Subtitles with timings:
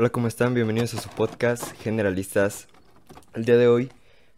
[0.00, 0.54] Hola, ¿cómo están?
[0.54, 2.68] Bienvenidos a su podcast Generalistas.
[3.34, 3.90] El día de hoy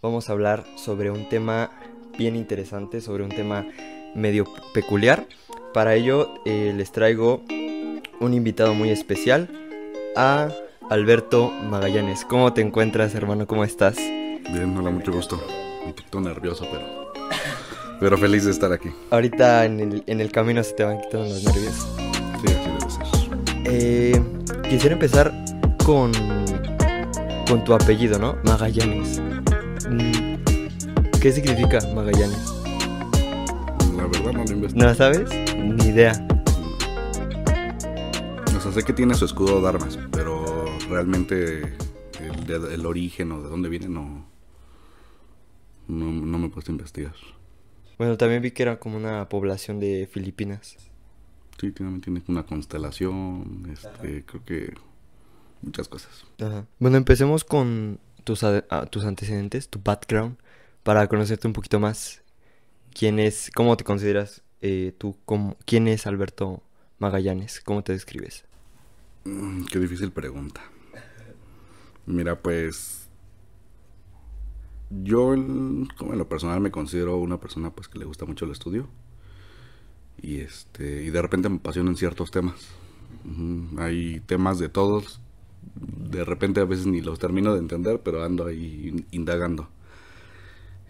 [0.02, 1.70] vamos a hablar sobre un tema
[2.18, 3.64] bien interesante, sobre un tema
[4.16, 4.44] medio
[4.74, 5.24] peculiar.
[5.72, 7.44] Para ello eh, les traigo
[8.18, 9.48] un invitado muy especial,
[10.16, 10.48] a
[10.90, 12.24] Alberto Magallanes.
[12.24, 13.46] ¿Cómo te encuentras, hermano?
[13.46, 13.98] ¿Cómo estás?
[13.98, 15.40] Bien, hola, mucho gusto.
[15.86, 17.12] Un poquito nervioso, pero,
[18.00, 18.90] pero feliz de estar aquí.
[19.10, 21.86] Ahorita en el, en el camino se te van quitando los nervios.
[22.44, 23.22] Sí, así debe ser.
[23.64, 24.20] Eh,
[24.68, 25.51] quisiera empezar
[25.84, 26.12] con,
[27.48, 28.36] con tu apellido, ¿no?
[28.44, 29.20] Magallanes.
[29.90, 30.36] Mm,
[31.20, 32.52] ¿Qué significa Magallanes?
[33.96, 34.84] La verdad no lo investigué.
[34.86, 35.28] ¿No sabes?
[35.56, 36.12] Ni idea.
[38.56, 41.62] O sea, sé que tiene su escudo de armas, pero realmente
[42.20, 44.24] el, de- el origen o de dónde viene no,
[45.88, 47.14] no, no me he puesto a investigar.
[47.98, 50.76] Bueno, también vi que era como una población de Filipinas.
[51.60, 54.74] Sí, tiene, tiene una constelación, este, creo que
[55.62, 56.24] muchas cosas.
[56.40, 56.66] Ajá.
[56.78, 60.36] Bueno, empecemos con tus, ade- ah, tus antecedentes, tu background,
[60.82, 62.22] para conocerte un poquito más.
[62.94, 66.62] ¿Quién es, cómo te consideras eh, tú, como, quién es Alberto
[66.98, 67.60] Magallanes?
[67.62, 68.44] ¿Cómo te describes?
[69.24, 70.62] Mm, Qué difícil pregunta.
[72.06, 73.08] Mira, pues
[74.90, 78.44] yo en- como en lo personal me considero una persona pues que le gusta mucho
[78.44, 78.88] el estudio
[80.20, 82.68] y este y de repente me apasionan ciertos temas.
[83.78, 85.20] Hay temas de todos,
[85.74, 89.68] de repente a veces ni los termino de entender, pero ando ahí in- indagando.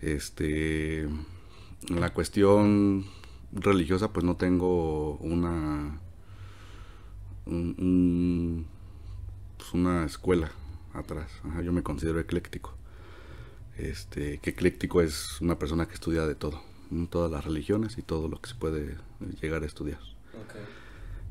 [0.01, 3.05] Este, en la cuestión
[3.53, 6.01] religiosa pues no tengo una
[7.47, 8.67] un- un-
[9.59, 10.51] pues una escuela
[10.95, 11.31] atrás.
[11.45, 12.75] Ajá, yo me considero ecléctico.
[13.77, 16.63] Este, que ecléctico es una persona que estudia de todo,
[17.11, 18.97] todas las religiones y todo lo que se puede
[19.41, 19.99] llegar a estudiar.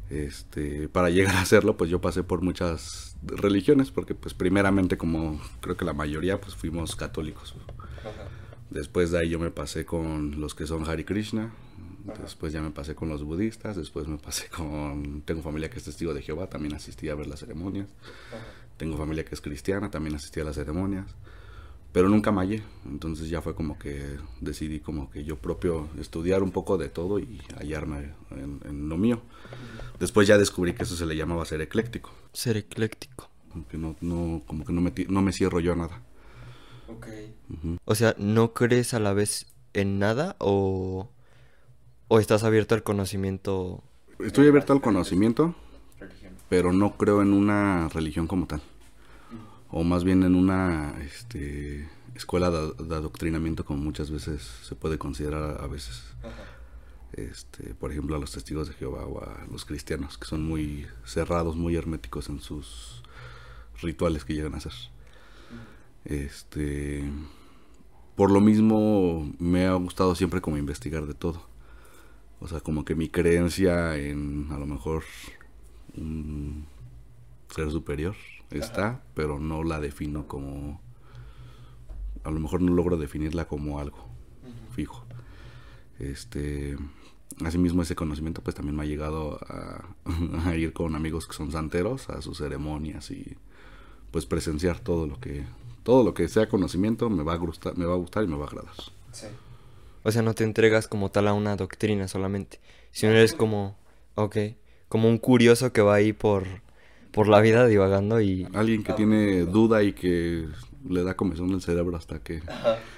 [0.09, 5.39] Este, para llegar a hacerlo, pues yo pasé por muchas religiones, porque pues primeramente como
[5.61, 7.55] creo que la mayoría pues fuimos católicos.
[8.69, 11.51] Después de ahí yo me pasé con los que son Hare Krishna,
[12.21, 15.21] después ya me pasé con los budistas, después me pasé con...
[15.23, 17.89] Tengo familia que es testigo de Jehová, también asistí a ver las ceremonias.
[18.77, 21.05] Tengo familia que es cristiana, también asistí a las ceremonias.
[21.91, 26.41] Pero nunca me hallé, entonces ya fue como que decidí como que yo propio estudiar
[26.41, 29.21] un poco de todo y hallarme en, en lo mío.
[29.99, 33.29] Después ya descubrí que eso se le llamaba ser ecléctico, Ser ecléctico.
[33.69, 36.01] que no, no, como que no me, no me cierro yo a nada.
[36.87, 37.77] Ujú.
[37.85, 41.09] O sea, ¿no crees a la vez en nada o,
[42.07, 43.83] o estás abierto al conocimiento?
[44.19, 45.55] Estoy abierto al conocimiento,
[46.49, 48.61] pero no creo en una religión como tal.
[49.71, 54.97] O más bien en una este, escuela de, de adoctrinamiento como muchas veces se puede
[54.97, 56.03] considerar a, a veces.
[57.13, 60.87] Este, por ejemplo, a los testigos de Jehová o a los cristianos, que son muy
[61.05, 63.03] cerrados, muy herméticos en sus
[63.81, 64.73] rituales que llegan a hacer.
[66.05, 67.09] Este,
[68.15, 71.45] por lo mismo me ha gustado siempre como investigar de todo.
[72.39, 75.03] O sea, como que mi creencia en a lo mejor
[75.95, 76.65] un
[77.49, 78.15] ser superior
[78.51, 80.81] está, pero no la defino como...
[82.23, 84.07] A lo mejor no logro definirla como algo
[84.71, 85.05] fijo.
[85.99, 86.77] Este...
[87.45, 89.95] Asimismo ese conocimiento pues también me ha llegado a,
[90.45, 93.37] a ir con amigos que son santeros a sus ceremonias y
[94.11, 95.45] pues presenciar todo lo que
[95.83, 98.35] todo lo que sea conocimiento me va a gustar, me va a gustar y me
[98.35, 98.73] va a agradar.
[100.03, 102.59] O sea, no te entregas como tal a una doctrina solamente,
[102.91, 103.77] sino eres como,
[104.15, 104.37] ok,
[104.89, 106.45] como un curioso que va ahí por,
[107.11, 108.47] por la vida divagando y...
[108.53, 110.47] Alguien que tiene duda y que
[110.89, 112.41] le da comezón el cerebro hasta que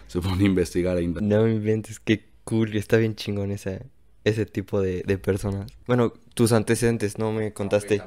[0.07, 1.27] se pone a investigar e indagar.
[1.29, 3.87] No me inventes, qué cool, está bien chingón ese,
[4.23, 5.71] ese tipo de, de personas.
[5.87, 7.31] Bueno, tus antecedentes, ¿no?
[7.31, 8.01] Me contaste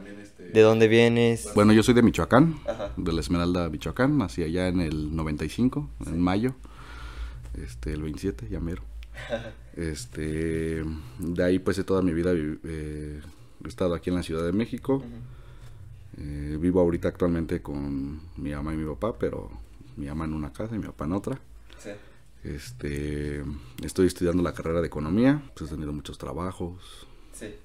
[0.53, 1.49] de dónde vienes.
[1.55, 2.55] Bueno, yo soy de Michoacán,
[2.97, 4.17] de la Esmeralda, Michoacán.
[4.17, 6.55] Nací allá en el 95, en mayo.
[7.63, 8.83] Este, el 27, ya mero.
[9.77, 10.83] Este,
[11.19, 13.21] de ahí pues de toda mi vida vi- eh,
[13.63, 15.03] he estado aquí en la Ciudad de México.
[16.19, 19.51] Eh, vivo ahorita actualmente con mi mamá y mi papá, pero
[19.97, 21.39] mi mamá en una casa y mi papá en otra.
[22.45, 23.43] Este,
[23.83, 27.07] estoy estudiando la carrera de economía, pues he tenido muchos trabajos,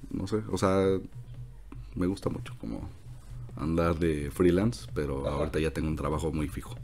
[0.09, 0.97] no sé, o sea,
[1.93, 2.89] me gusta mucho como
[3.57, 5.37] andar de freelance, pero Ajá.
[5.37, 6.75] ahorita ya tengo un trabajo muy fijo.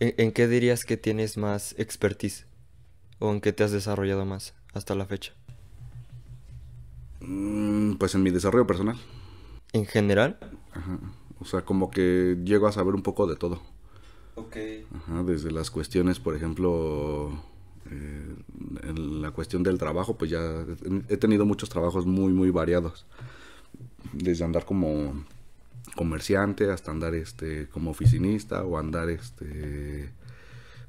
[0.00, 2.46] ¿En, en qué dirías que tienes más expertise?
[3.20, 5.32] ¿O en qué te has desarrollado más hasta la fecha?
[7.20, 8.96] Mm, Pues en mi desarrollo personal,
[9.72, 10.38] ¿En general?
[10.72, 10.98] ajá,
[11.40, 13.60] o sea, como que llego a saber un poco de todo.
[14.36, 14.56] Ok.
[14.94, 17.30] Ajá, desde las cuestiones, por ejemplo,
[17.90, 18.34] eh,
[18.84, 20.64] en la cuestión del trabajo, pues ya
[21.08, 23.06] he tenido muchos trabajos muy, muy variados.
[24.12, 25.24] Desde andar como
[25.96, 30.10] comerciante hasta andar este como oficinista o andar este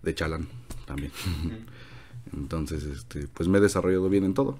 [0.03, 0.47] de chalán
[0.85, 1.11] también.
[2.33, 4.57] Entonces, este, pues me he desarrollado bien en todo.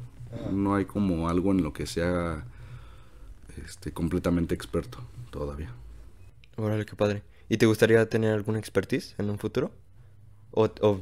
[0.52, 2.46] No hay como algo en lo que sea
[3.58, 5.00] este completamente experto
[5.32, 5.74] todavía.
[6.56, 7.24] Órale, qué padre.
[7.50, 9.72] ¿Y te gustaría tener alguna expertise en un futuro?
[10.52, 11.02] ¿O, o,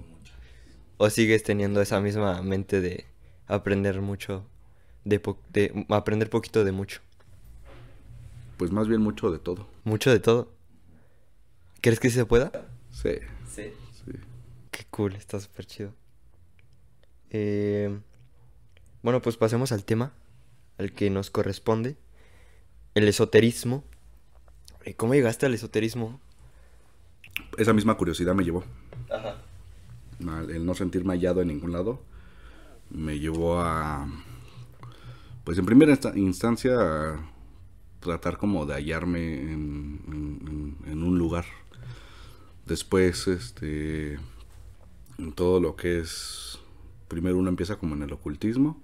[0.98, 3.06] o sigues teniendo esa misma mente de
[3.48, 4.46] aprender mucho,
[5.04, 7.02] de, po- de aprender poquito de mucho?
[8.58, 9.68] Pues más bien mucho de todo.
[9.84, 10.52] ¿Mucho de todo?
[11.82, 12.52] ¿Crees que sí se pueda?
[12.92, 13.16] Sí,
[13.50, 13.72] Sí.
[14.06, 14.12] sí.
[14.72, 15.94] Qué cool, está súper chido.
[17.30, 18.00] Eh,
[19.02, 20.14] bueno, pues pasemos al tema
[20.78, 21.98] al que nos corresponde.
[22.96, 23.84] El esoterismo.
[24.84, 26.20] Eh, ¿Cómo llegaste al esoterismo?
[27.58, 28.64] Esa misma curiosidad me llevó.
[29.10, 29.38] Ajá.
[30.50, 32.00] el no sentirme hallado en ningún lado
[32.92, 34.08] me llevó a
[35.44, 37.20] pues en primera insta- instancia a
[38.00, 41.46] tratar como de hallarme en, en- en- en un lugar
[42.68, 44.20] después este
[45.18, 46.60] en todo lo que es
[47.08, 48.80] primero uno empieza como en el ocultismo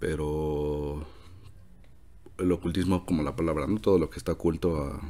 [0.00, 1.06] pero
[2.42, 5.00] el ocultismo como la palabra no todo lo que está oculto a,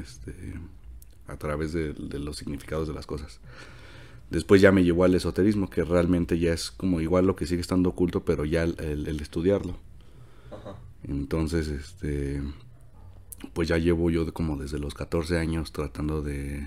[0.00, 0.34] este
[1.26, 3.40] a través de, de los significados de las cosas
[4.30, 7.60] Después ya me llevó al esoterismo, que realmente ya es como igual lo que sigue
[7.60, 9.76] estando oculto, pero ya el, el- el estudiarlo.
[10.50, 10.76] Ajá.
[11.04, 12.42] Entonces, este,
[13.52, 16.66] pues ya llevo yo de- como desde los 14 años tratando de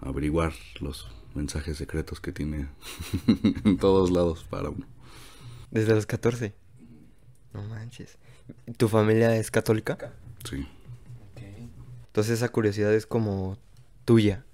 [0.00, 2.68] averiguar los mensajes secretos que tiene
[3.64, 4.84] en todos lados para uno.
[5.70, 6.54] Desde los 14.
[7.54, 8.18] No manches.
[8.76, 10.12] ¿Tu familia es católica?
[10.44, 10.66] Sí.
[12.06, 13.56] Entonces esa curiosidad es como
[14.04, 14.44] tuya.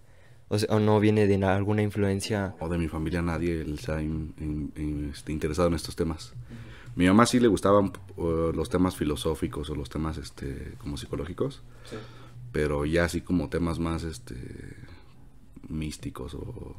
[0.48, 2.54] O sea, o no viene de na- alguna influencia.
[2.60, 6.32] O de mi familia nadie está in- in- in- este, interesado en estos temas.
[6.94, 11.62] Mi mamá sí le gustaban uh, los temas filosóficos o los temas este como psicológicos.
[12.52, 14.34] pero ya así como temas más este
[15.68, 16.74] místicos o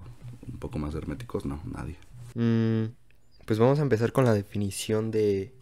[0.52, 1.96] un poco más herméticos, no, nadie.
[2.36, 2.92] Mm,
[3.46, 5.54] pues vamos a empezar con la definición de,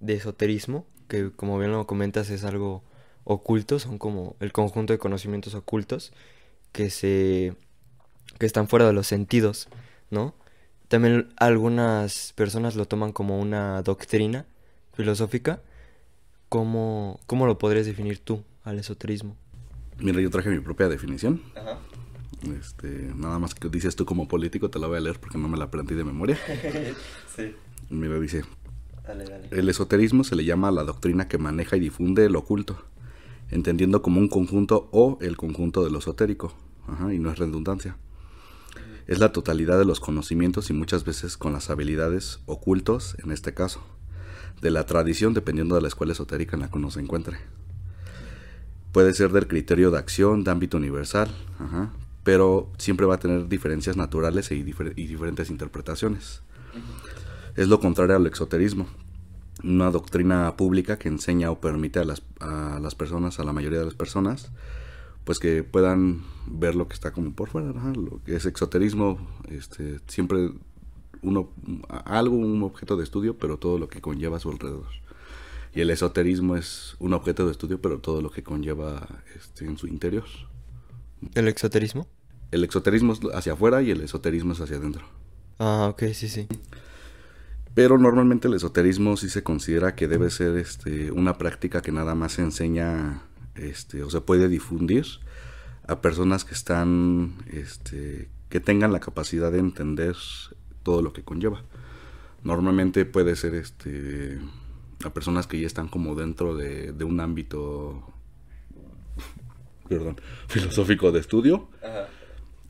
[0.00, 2.82] de esoterismo, que como bien lo comentas es algo
[3.24, 6.12] oculto, son como el conjunto de conocimientos ocultos
[6.72, 7.54] que se
[8.38, 9.68] que están fuera de los sentidos,
[10.10, 10.34] ¿no?
[10.88, 14.46] También algunas personas lo toman como una doctrina
[14.92, 15.62] filosófica.
[16.48, 19.36] ¿Cómo, cómo lo podrías definir tú al esoterismo?
[19.98, 21.42] Mira, yo traje mi propia definición.
[22.60, 25.48] Este, nada más que dices tú como político, te la voy a leer porque no
[25.48, 26.38] me la aprendí de memoria.
[27.36, 27.54] sí,
[27.90, 28.44] Mira, dice,
[29.06, 29.48] dale, dale.
[29.50, 32.84] el esoterismo se le llama a la doctrina que maneja y difunde lo oculto,
[33.50, 36.54] entendiendo como un conjunto o el conjunto de lo esotérico,
[36.86, 37.96] Ajá, y no es redundancia.
[39.06, 43.52] Es la totalidad de los conocimientos y muchas veces con las habilidades ocultos, en este
[43.54, 43.82] caso,
[44.62, 47.38] de la tradición dependiendo de la escuela esotérica en la que uno se encuentre.
[48.92, 51.28] Puede ser del criterio de acción, de ámbito universal,
[51.58, 51.90] ajá,
[52.22, 56.40] pero siempre va a tener diferencias naturales y, difer- y diferentes interpretaciones.
[57.56, 58.86] Es lo contrario al exoterismo,
[59.62, 63.78] una doctrina pública que enseña o permite a las, a las personas, a la mayoría
[63.78, 64.50] de las personas,
[65.24, 69.18] pues que puedan ver lo que está como por fuera, lo que es exoterismo,
[69.48, 70.50] este, siempre
[71.22, 71.48] uno,
[71.88, 74.86] algo, un objeto de estudio, pero todo lo que conlleva a su alrededor.
[75.74, 79.78] Y el esoterismo es un objeto de estudio, pero todo lo que conlleva este, en
[79.78, 80.24] su interior.
[81.34, 82.06] ¿El exoterismo?
[82.50, 85.04] El exoterismo es hacia afuera y el esoterismo es hacia adentro.
[85.58, 86.46] Ah, ok, sí, sí.
[87.74, 92.14] Pero normalmente el esoterismo sí se considera que debe ser este, una práctica que nada
[92.14, 93.22] más se enseña
[93.56, 95.04] este, o se puede difundir
[95.86, 100.16] a personas que están, este, que tengan la capacidad de entender
[100.82, 101.62] todo lo que conlleva.
[102.44, 104.38] Normalmente puede ser este,
[105.04, 108.14] a personas que ya están como dentro de, de un ámbito
[109.88, 111.68] perdón, filosófico de estudio.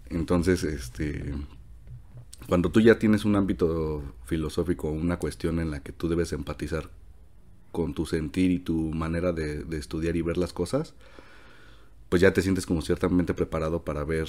[0.09, 1.35] Entonces, este,
[2.49, 6.91] cuando tú ya tienes un ámbito filosófico, una cuestión en la que tú debes empatizar
[7.73, 10.95] con tu sentir y tu manera de, de estudiar y ver las cosas,
[12.09, 14.29] pues ya te sientes como ciertamente preparado para ver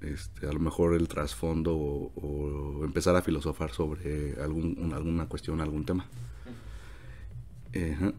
[0.00, 5.60] este, a lo mejor el trasfondo o, empezar a filosofar sobre algún, un- alguna cuestión,
[5.60, 6.06] algún tema.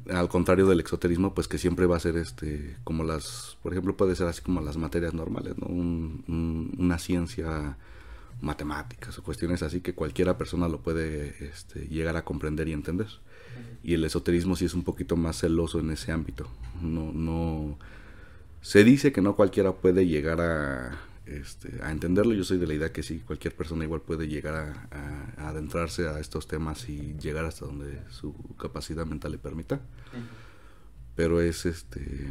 [0.09, 3.98] Al contrario del exoterismo, pues que siempre va a ser este, como las, por ejemplo,
[3.98, 5.67] puede ser así como las materias normales, ¿no?
[5.67, 7.77] Un- un- una ciencia
[8.41, 13.08] matemáticas o cuestiones así que cualquiera persona lo puede este, llegar a comprender y entender.
[13.84, 16.50] Y el esoterismo sí es un poquito más celoso en ese ámbito.
[16.81, 17.77] No, no,
[18.62, 22.34] se dice que no cualquiera puede llegar a, este, a entenderlo.
[22.34, 24.88] Yo soy de la idea que sí, cualquier persona igual puede llegar a,
[25.38, 29.81] a- a adentrarse a estos temas y llegar hasta donde su capacidad mental le permita.
[31.15, 32.27] Pero es este.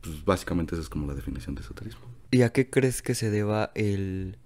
[0.00, 2.02] Pues básicamente esa es como la definición de esoterismo.
[2.30, 4.36] ¿Y a qué crees que se deba el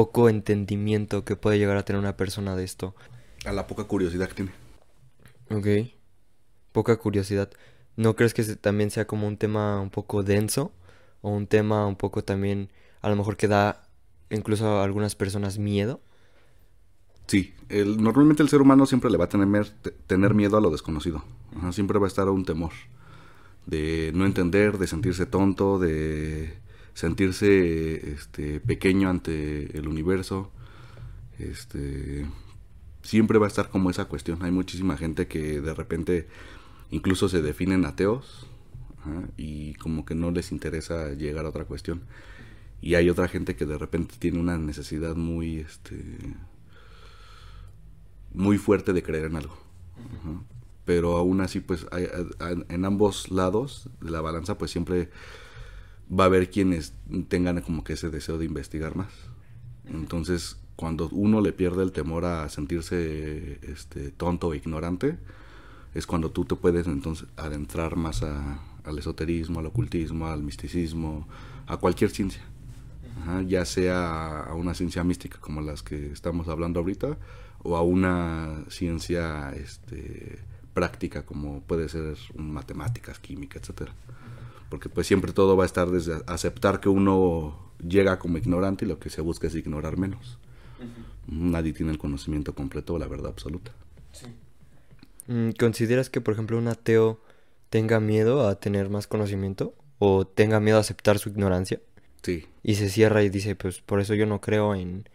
[0.00, 2.94] poco entendimiento que puede llegar a tener una persona de esto?
[3.44, 4.52] A la poca curiosidad que tiene.
[5.50, 5.66] Ok.
[6.72, 7.50] Poca curiosidad.
[7.96, 10.72] ¿No crees que también sea como un tema un poco denso?
[11.22, 12.70] O un tema un poco también,
[13.02, 13.88] a lo mejor que da
[14.30, 16.00] incluso a algunas personas miedo?
[17.26, 20.60] Sí, el, normalmente el ser humano siempre le va a tener, te- tener miedo a
[20.60, 21.22] lo desconocido.
[21.56, 22.72] Ajá, siempre va a estar un temor
[23.66, 26.54] de no entender, de sentirse tonto, de
[27.00, 30.50] sentirse este, pequeño ante el universo.
[31.38, 32.26] Este,
[33.02, 34.42] siempre va a estar como esa cuestión.
[34.42, 36.28] Hay muchísima gente que de repente
[36.90, 38.46] incluso se definen ateos
[39.36, 42.02] y como que no les interesa llegar a otra cuestión.
[42.82, 46.18] Y hay otra gente que de repente tiene una necesidad muy, este,
[48.32, 49.56] muy fuerte de creer en algo.
[50.84, 52.08] Pero aún así, pues, hay-
[52.68, 55.10] en ambos lados de la balanza, pues siempre
[56.12, 56.92] va a haber quienes
[57.28, 59.12] tengan como que ese deseo de investigar más.
[59.86, 65.18] Entonces, cuando uno le pierde el temor a sentirse este, tonto o ignorante,
[65.94, 71.28] es cuando tú te puedes entonces adentrar más a- al esoterismo, al ocultismo, al misticismo,
[71.66, 72.42] a cualquier ciencia.
[73.20, 77.18] Ajá, ya sea a una ciencia mística como las que estamos hablando ahorita,
[77.62, 80.38] o a una ciencia este,
[80.72, 83.92] práctica como puede ser matemáticas, química, etcétera.
[84.70, 88.88] Porque pues siempre todo va a estar desde aceptar que uno llega como ignorante y
[88.88, 90.38] lo que se busca es ignorar menos.
[91.26, 93.72] Nadie tiene el conocimiento completo o la verdad absoluta.
[95.26, 97.20] Mm, ¿Consideras que, por ejemplo, un ateo
[97.70, 99.74] tenga miedo a tener más conocimiento?
[99.98, 101.80] ¿O tenga miedo a aceptar su ignorancia?
[102.22, 105.08] Sí, Y se cierra y dice, pues por eso yo no creo en,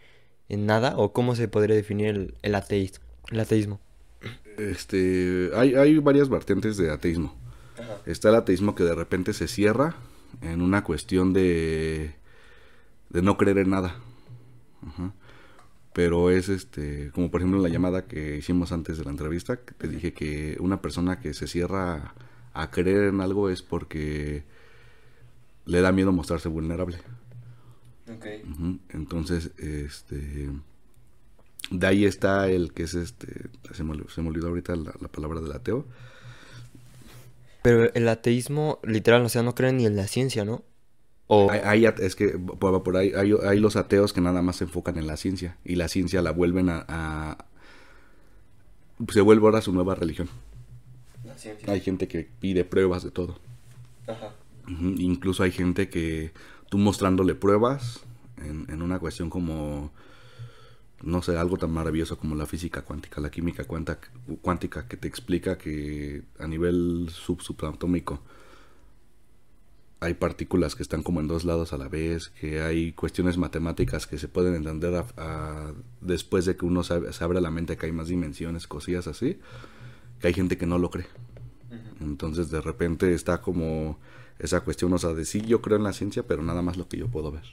[0.49, 0.97] en nada.
[0.97, 3.05] ¿O cómo se podría definir el, el ateísmo?
[3.31, 3.81] El ateísmo.
[4.57, 7.35] este, hay, hay varias vertientes de ateísmo.
[8.05, 9.95] Está el ateísmo que de repente se cierra
[10.41, 12.15] en una cuestión de,
[13.09, 13.95] de no creer en nada.
[14.85, 15.13] Ajá.
[15.93, 19.57] Pero es este, como por ejemplo en la llamada que hicimos antes de la entrevista,
[19.57, 22.13] que te dije que una persona que se cierra
[22.53, 24.43] a creer en algo es porque
[25.65, 26.97] le da miedo mostrarse vulnerable.
[28.89, 30.49] Entonces, este
[31.71, 34.93] de ahí está el que es este se me, ol- se me olvidó ahorita la,
[34.99, 35.87] la palabra del ateo.
[37.65, 40.63] Pero el ateísmo, literal, o sea, no creen ni en la ciencia, ¿no?
[41.27, 41.49] O...
[41.49, 44.65] Hay, hay es que por, por ahí hay, hay los ateos que nada más se
[44.65, 47.45] enfocan en la ciencia y la ciencia la vuelven a, a-
[49.09, 50.29] se vuelve ahora su nueva religión.
[51.25, 51.71] La ciencia.
[51.73, 53.39] Hay gente que pide pruebas de todo.
[54.07, 54.31] Ajá.
[54.67, 56.31] Incluso hay gente que
[56.69, 58.01] tú mostrándole pruebas
[58.37, 59.91] en, en una cuestión como,
[61.05, 63.99] no sé, algo tan maravilloso como la física cuántica, la química cuanta-
[64.41, 68.21] cuántica, que te explica que a nivel sub subatómico
[70.01, 74.05] hay partículas que están como en dos lados a la vez, que hay cuestiones matemáticas
[74.07, 77.77] que se pueden entender a- a- después de que uno sabe- se abre la mente
[77.77, 79.39] que hay más dimensiones, cosillas así,
[80.19, 81.07] que hay gente que no lo cree.
[82.01, 83.97] Entonces de repente está como
[84.37, 86.87] esa cuestión, o sea, de sí yo creo en la ciencia, pero nada más lo
[86.87, 87.45] que yo puedo ver.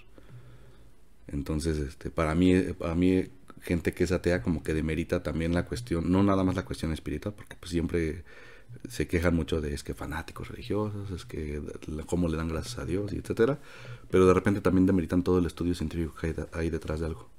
[1.28, 3.24] Entonces, este, para mí, para mí
[3.62, 6.92] gente que es atea como que demerita también la cuestión, no nada más la cuestión
[6.92, 8.24] espiritual, porque pues siempre
[8.88, 11.62] se quejan mucho de es que fanáticos religiosos, es que
[12.06, 13.60] cómo le dan gracias a Dios y etcétera,
[14.10, 17.06] pero de repente también demeritan todo el estudio científico que hay, de- hay detrás de
[17.06, 17.30] algo.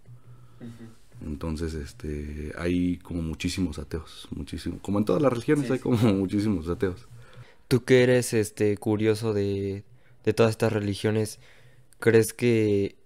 [1.22, 5.80] Entonces, este, hay como muchísimos ateos, muchísimo, como en todas las religiones Sí, hay sí.
[5.80, 7.08] como muchísimos ateos.
[7.68, 9.84] Tú que eres este curioso de,
[10.24, 11.39] de todas estas religiones,
[12.00, 12.98] ¿crees que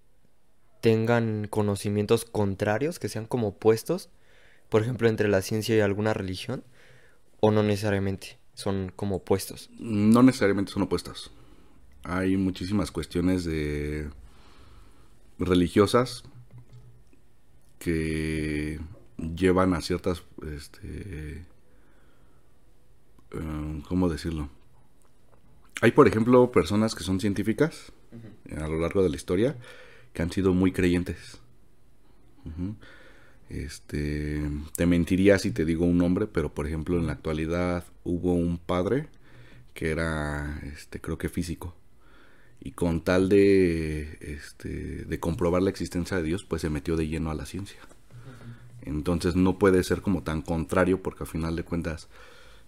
[0.88, 4.08] tengan conocimientos contrarios, que sean como opuestos?
[4.70, 6.64] Por ejemplo, entre la ciencia y alguna religión,
[7.40, 9.68] o no necesariamente, son como opuestos.
[9.78, 11.30] No necesariamente son opuestas.
[12.04, 14.08] Hay muchísimas cuestiones de
[15.38, 16.24] religiosas
[17.78, 18.80] que
[19.18, 21.44] llevan a ciertas, este,
[23.32, 24.48] eh, ¿cómo decirlo?
[25.82, 27.92] Hay, por ejemplo, personas que son científicas
[28.56, 29.54] a lo largo de la historia
[30.18, 31.38] que han sido muy creyentes.
[33.48, 38.34] Este, te mentiría si te digo un nombre, pero por ejemplo en la actualidad hubo
[38.34, 39.10] un padre
[39.74, 41.76] que era, este, creo que físico.
[42.58, 47.06] Y con tal de, este, de comprobar la existencia de Dios, pues se metió de
[47.06, 47.78] lleno a la ciencia.
[48.82, 52.08] Entonces no puede ser como tan contrario porque al final de cuentas,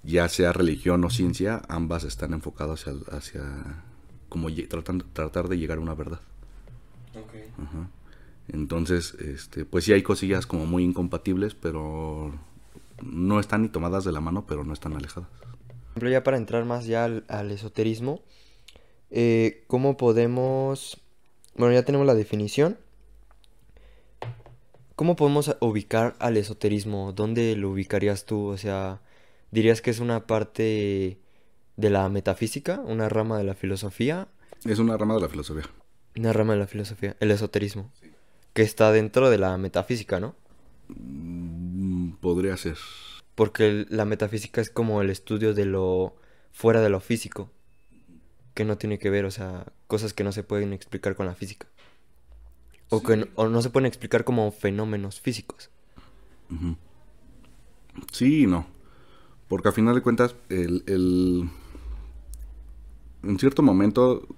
[0.05, 3.83] ya sea religión o ciencia, ambas están enfocadas hacia, hacia
[4.29, 4.51] como
[5.13, 6.21] tratar de llegar a una verdad.
[7.15, 7.91] Ajá.
[8.53, 12.33] Entonces, este, pues sí hay cosillas como muy incompatibles, pero
[13.03, 15.29] no están ni tomadas de la mano, pero no están alejadas.
[15.91, 18.23] ejemplo, ya para entrar más ya al, esoterismo,
[19.11, 21.01] eh, ¿cómo podemos...
[21.57, 22.79] Bueno, ya tenemos la definición.
[24.97, 27.13] ¿Cómo podemos ubicar al esoterismo?
[27.13, 28.47] ¿Dónde lo ubicarías tú?
[28.47, 29.01] O sea,
[29.51, 31.19] ¿dirías que es una parte
[31.77, 32.81] de la metafísica?
[32.81, 34.29] ¿Una rama de la filosofía?
[34.65, 35.65] Es una rama de la filosofía.
[36.21, 37.91] Una rama de la filosofía, el esoterismo.
[38.53, 40.35] Que está dentro de la metafísica, ¿no?
[40.89, 42.77] Mm, podría ser.
[43.35, 46.15] Porque la metafísica es como el estudio de lo
[46.53, 47.51] fuera de lo físico.
[48.53, 51.35] Que no tiene que ver, o sea, cosas que no se pueden explicar con la
[51.35, 51.67] física.
[52.91, 55.71] O que no, o no se pueden explicar como fenómenos físicos.
[58.13, 58.67] Sí y no.
[59.49, 61.49] Porque a final de cuentas, el, el,
[63.23, 64.29] en cierto momento,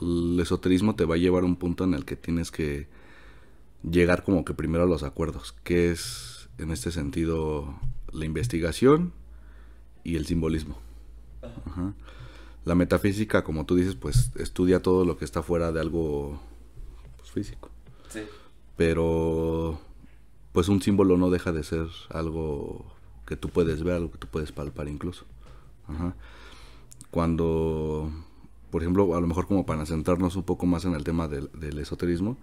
[0.00, 2.88] el esoterismo te va a llevar a un punto en el que tienes que
[3.88, 7.74] llegar como que primero a los acuerdos, que es en este sentido
[8.12, 9.12] la investigación
[10.04, 10.78] y el simbolismo.
[12.64, 16.40] La metafísica, como tú dices, pues estudia todo lo que está fuera de algo
[17.16, 17.70] pues, físico.
[18.08, 18.20] Sí.
[18.76, 19.80] Pero
[20.52, 22.84] pues un símbolo no deja de ser algo
[23.26, 25.24] que tú puedes ver, algo que tú puedes palpar incluso.
[27.10, 28.10] Cuando,
[28.72, 31.50] por ejemplo, a lo mejor como para centrarnos un poco más en el tema del,
[31.78, 32.38] esoterismo,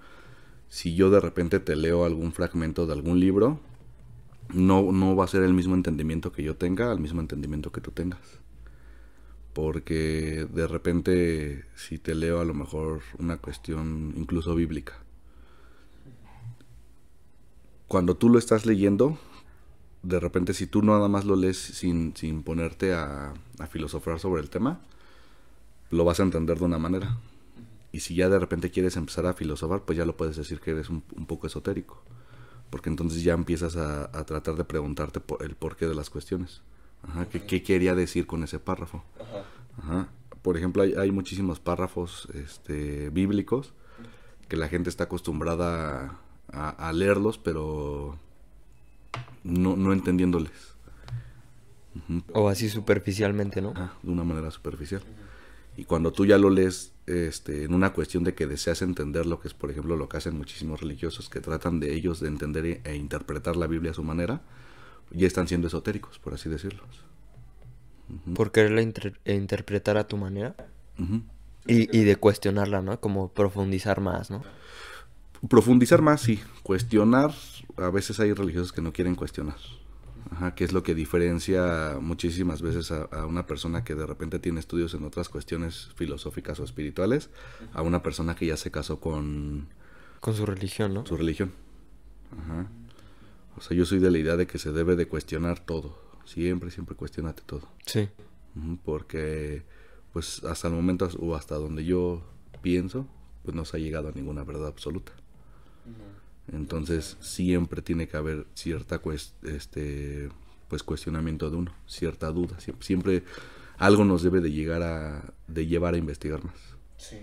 [0.69, 3.59] si yo de repente te leo algún fragmento de algún libro,
[4.53, 7.81] no, no va a ser el mismo entendimiento que yo tenga al mismo entendimiento que
[7.81, 8.19] tú tengas.
[9.53, 14.99] Porque de repente si te leo a lo mejor una cuestión incluso bíblica,
[17.87, 19.17] cuando tú lo estás leyendo,
[20.03, 24.43] de repente si tú nada más lo lees sin, sin ponerte a, a filosofar sobre
[24.43, 24.79] el tema,
[25.91, 27.17] lo vas a entender de una manera.
[27.91, 30.71] Y si ya de repente quieres empezar a filosofar, pues ya lo puedes decir que
[30.71, 32.03] eres un, poco esotérico.
[32.69, 36.61] Porque entonces ya empiezas a, tratar de preguntarte por el porqué de las cuestiones.
[37.01, 39.03] Ajá, ¿qué, quería decir con ese párrafo?
[39.77, 40.09] Ajá.
[40.43, 43.73] Por ejemplo, hay, muchísimos párrafos este, bíblicos
[44.47, 46.19] que la gente está acostumbrada
[46.51, 48.17] a, leerlos, pero
[49.43, 50.75] no, no entendiéndoles.
[52.33, 53.73] O así superficialmente, ¿no?
[53.73, 55.01] de una manera superficial.
[55.79, 59.39] Y cuando tú ya lo lees este, en una cuestión de que deseas entender lo
[59.39, 62.65] que es, por ejemplo, lo que hacen muchísimos religiosos, que tratan de ellos de entender
[62.65, 64.41] e, e interpretar la Biblia a su manera,
[65.11, 66.83] ya están siendo esotéricos, por así decirlo.
[68.35, 68.81] Por quererla
[69.23, 70.53] e interpretar a tu manera.
[71.65, 72.99] y, y, de cuestionarla, ¿no?
[72.99, 74.43] Como profundizar más, ¿no?
[75.47, 76.41] Profundizar más, sí.
[76.61, 77.33] Cuestionar,
[77.77, 79.55] a veces hay religiosos que no quieren cuestionar.
[80.31, 84.59] Ajá, que es lo que diferencia muchísimas veces a, una persona que de repente tiene
[84.59, 87.29] estudios en otras cuestiones filosóficas o espirituales,
[87.73, 89.69] a una persona que ya se casó con...
[90.19, 91.05] Con su religión, ¿no?
[91.05, 91.51] Su religión.
[92.31, 92.67] Ajá.
[93.57, 95.97] O sea, yo soy de la idea de que se debe de cuestionar todo.
[96.25, 97.67] Siempre, siempre cuestionate todo.
[97.85, 98.07] Sí.
[98.85, 99.63] Porque,
[100.13, 102.21] pues, hasta el momento o hasta donde yo
[102.61, 103.07] pienso,
[103.43, 105.11] pues no se ha llegado a ninguna verdad absoluta.
[106.53, 109.01] Entonces siempre tiene que haber cierta
[109.43, 110.29] este
[110.67, 113.23] pues cuestionamiento de uno, cierta duda, siempre,
[113.77, 116.55] algo nos debe de llegar a de llevar a investigar más.
[116.97, 117.17] Sí.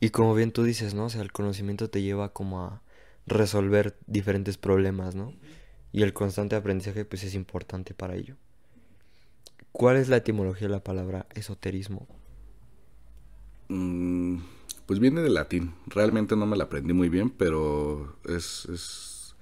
[0.00, 1.06] Y como bien tú dices, ¿no?
[1.06, 2.82] O sea, el conocimiento te lleva como a
[3.26, 5.32] resolver diferentes problemas, ¿no?
[5.92, 8.36] Y el constante aprendizaje pues es importante para ello.
[9.72, 12.06] ¿Cuál es la etimología de la palabra esoterismo?
[13.68, 14.05] Mm,
[14.86, 15.74] pues viene del latín.
[15.86, 19.34] Realmente no me la aprendí muy bien, pero es, es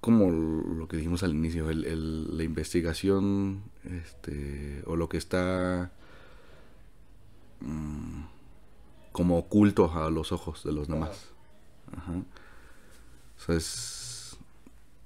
[0.00, 5.92] como lo que dijimos al inicio, el, la investigación este, o lo que está
[7.60, 8.22] mm,
[9.12, 11.28] como oculto a los ojos de los demás.
[11.96, 12.12] Ajá.
[12.12, 14.36] O sea, es...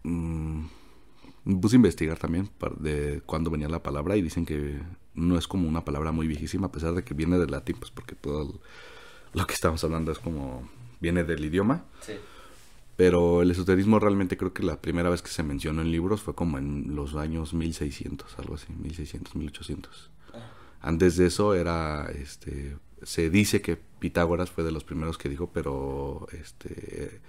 [0.04, 0.81] Mm, me
[1.44, 4.80] puse a investigar también de cuándo venía la palabra y dicen que
[5.14, 7.90] no es como una palabra muy viejísima, a pesar de que viene del latín, pues
[7.90, 8.60] porque todo
[9.32, 10.68] lo que estamos hablando es como
[11.00, 11.84] viene del idioma.
[12.00, 12.12] Sí.
[12.96, 16.34] Pero el esoterismo realmente creo que la primera vez que se mencionó en libros fue
[16.34, 20.10] como en los años 1600, algo así, 1600, 1800.
[20.34, 20.38] Ah.
[20.80, 25.50] Antes de eso era, este, se dice que Pitágoras fue de los primeros que dijo,
[25.52, 27.20] pero, este,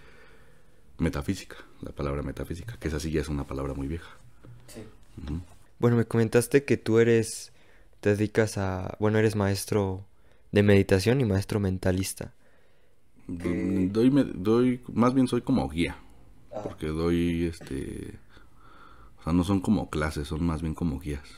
[1.03, 4.09] metafísica, la palabra metafísica, que esa sí ya es una palabra muy vieja.
[4.67, 4.81] Sí.
[5.77, 7.53] Bueno, me comentaste que tú eres
[8.03, 10.05] te dedicas a, bueno, eres maestro
[10.51, 12.33] de meditación y maestro mentalista.
[13.27, 13.89] Doy,
[14.35, 15.95] doy, más bien soy como guía,
[16.53, 16.59] ah.
[16.63, 18.19] porque doy, este,
[19.19, 21.29] o sea, no son como clases, son más bien como guías.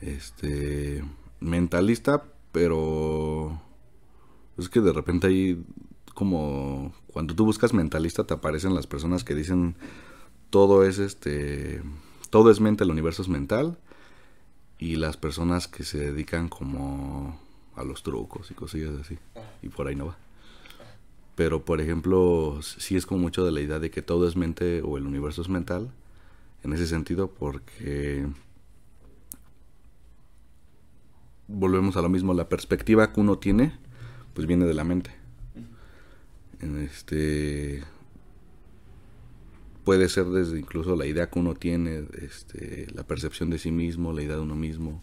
[0.00, 1.02] Este,
[1.40, 3.60] mentalista, pero
[4.56, 5.64] es que de repente hay
[6.14, 9.76] como cuando tú buscas mentalista te aparecen las personas que dicen
[10.50, 11.82] todo es este
[12.30, 13.78] todo es mente, el universo es mental
[14.78, 17.38] y las personas que se dedican como
[17.76, 19.18] a los trucos y cosillas así.
[19.62, 20.16] Y por ahí no va.
[21.34, 24.82] Pero, por ejemplo, sí es como mucho de la idea de que todo es mente
[24.82, 25.90] o el universo es mental.
[26.62, 28.26] En ese sentido, porque
[31.48, 33.76] volvemos a lo mismo, la perspectiva que uno tiene,
[34.32, 35.23] pues viene de la mente.
[36.64, 37.82] Este
[39.84, 44.12] puede ser desde incluso la idea que uno tiene, este, la percepción de sí mismo,
[44.12, 45.02] la idea de uno mismo.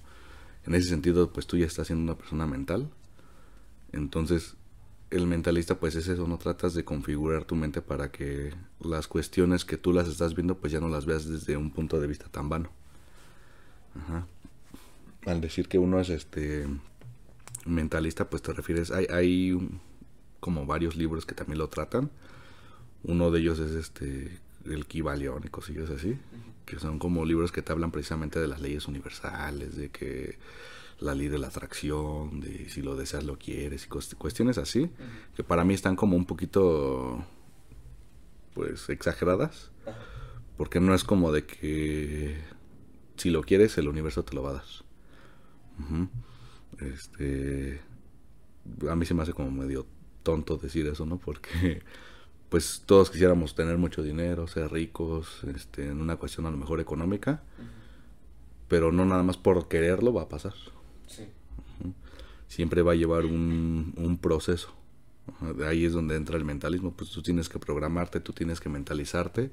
[0.65, 2.89] En ese sentido, pues tú ya estás siendo una persona mental.
[3.91, 4.55] Entonces,
[5.11, 9.65] el mentalista pues es eso, no tratas de configurar tu mente para que las cuestiones
[9.65, 12.27] que tú las estás viendo pues ya no las veas desde un punto de vista
[12.29, 12.69] tan vano.
[15.25, 16.65] Al decir que uno es este
[17.65, 19.69] mentalista pues te refieres, hay, hay
[20.41, 22.11] como varios libros que también lo tratan.
[23.03, 26.17] Uno de ellos es este el Kibalión y cosillas así,
[26.65, 30.37] que son como libros que te hablan precisamente de las leyes universales, de que
[30.99, 34.91] la ley de la atracción, de si lo deseas lo quieres, y cuestiones así,
[35.35, 37.25] que para mí están como un poquito,
[38.53, 39.71] pues, exageradas,
[40.57, 42.37] porque no es como de que
[43.17, 44.65] si lo quieres el universo te lo va a dar.
[46.79, 47.81] Este,
[48.87, 49.87] a mí se me hace como medio
[50.23, 51.17] tonto decir eso, ¿no?
[51.17, 51.81] Porque
[52.49, 56.79] pues todos quisiéramos tener mucho dinero, ser ricos, este, en una cuestión a lo mejor
[56.79, 57.41] económica,
[58.67, 60.53] pero no nada más por quererlo va a pasar.
[62.47, 64.73] Siempre va a llevar un, un proceso.
[65.55, 68.67] De ahí es donde entra el mentalismo, pues tú tienes que programarte, tú tienes que
[68.67, 69.51] mentalizarte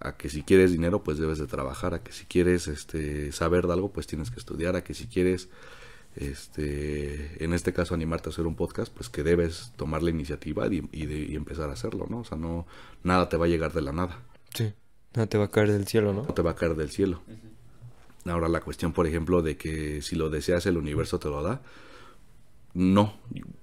[0.00, 3.66] a que si quieres dinero pues debes de trabajar, a que si quieres este saber
[3.66, 5.48] de algo pues tienes que estudiar, a que si quieres
[6.16, 10.66] este en este caso animarte a hacer un podcast pues que debes tomar la iniciativa
[10.66, 12.20] y, y, empezar a hacerlo, ¿no?
[12.20, 12.66] O sea, no
[13.02, 14.18] nada te va a llegar de la nada.
[14.54, 14.72] Sí,
[15.14, 16.22] nada te va a caer del cielo, ¿no?
[16.22, 17.22] No te va a caer del cielo.
[18.24, 21.62] Ahora la cuestión, por ejemplo, de que si lo deseas el universo te lo da,
[22.74, 23.14] no.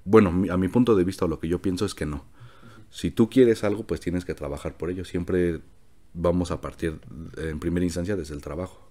[0.05, 2.25] Bueno, a mi punto de vista lo que yo pienso es que no.
[2.89, 5.03] Si tú quieres algo, pues tienes que trabajar por ello.
[5.03, 5.61] Siempre
[6.13, 6.99] vamos a partir
[7.37, 8.89] en primera instancia desde el trabajo.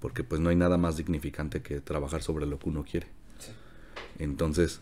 [0.00, 3.08] Porque pues no hay nada más dignificante que trabajar sobre lo que uno quiere.
[4.18, 4.80] Entonces,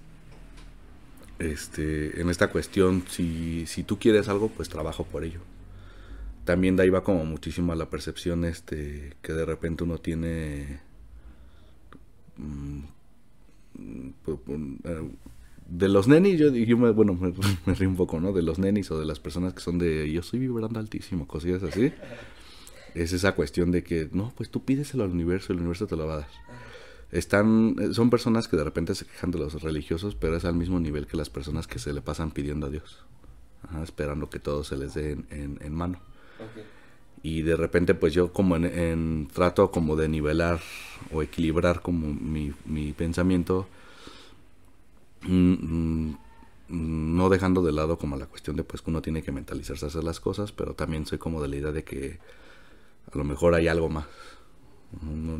[1.38, 5.40] este, en esta cuestión, si, si tú quieres algo, pues trabajo por ello.
[6.44, 10.80] También de ahí va como muchísimo la percepción este que de repente uno tiene
[12.36, 12.80] mm,
[15.66, 17.32] de los nenis yo, yo me, bueno me,
[17.66, 20.12] me, río un poco no de los nenis o de las personas que son de
[20.12, 21.92] yo estoy vibrando altísimo cosillas así
[22.94, 26.06] es esa cuestión de que no pues tú pídeselo al universo el universo te lo
[26.06, 26.28] va a dar.
[27.10, 30.80] Están son personas que de repente se quejan de los religiosos pero es al mismo
[30.80, 33.04] nivel que las personas que se le pasan pidiendo a Dios.
[33.82, 35.98] Esperando que todo se les dé en, en mano.
[37.22, 40.60] Y de repente pues yo como en, trato como de nivelar
[41.10, 43.66] o equilibrar como mi, mi pensamiento,
[45.22, 46.16] mm, mm,
[46.68, 49.88] no dejando de lado como la cuestión de pues que uno tiene que mentalizarse a
[49.88, 52.18] hacer las cosas, pero también soy como de la idea de que
[53.14, 54.06] a lo mejor hay algo más.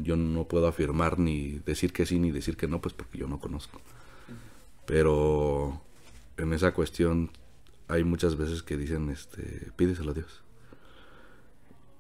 [0.03, 3.29] yo no puedo afirmar ni decir que sí ni decir que no, pues porque yo
[3.29, 3.81] no conozco.
[4.87, 5.81] Pero
[6.37, 7.31] en esa cuestión
[7.89, 10.45] hay muchas veces que dicen, este, pídeselo a Dios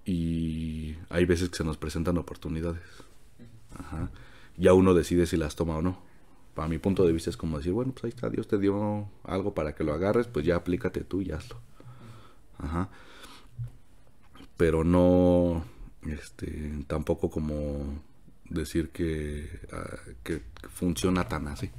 [0.05, 2.83] y hay veces que se nos presentan oportunidades.
[3.79, 4.11] Ajá.
[4.57, 5.99] Ya uno decide si las toma o no.
[6.55, 9.09] Para mi punto de vista es como decir, bueno, pues ahí está, Dios te dio
[9.25, 11.57] algo para que lo agarres, pues ya aplícate tú y hazlo.
[12.59, 12.91] Ajá.
[14.57, 15.64] Pero no,
[16.07, 18.01] este, tampoco como
[18.49, 21.71] decir que, ah, que funciona tan así.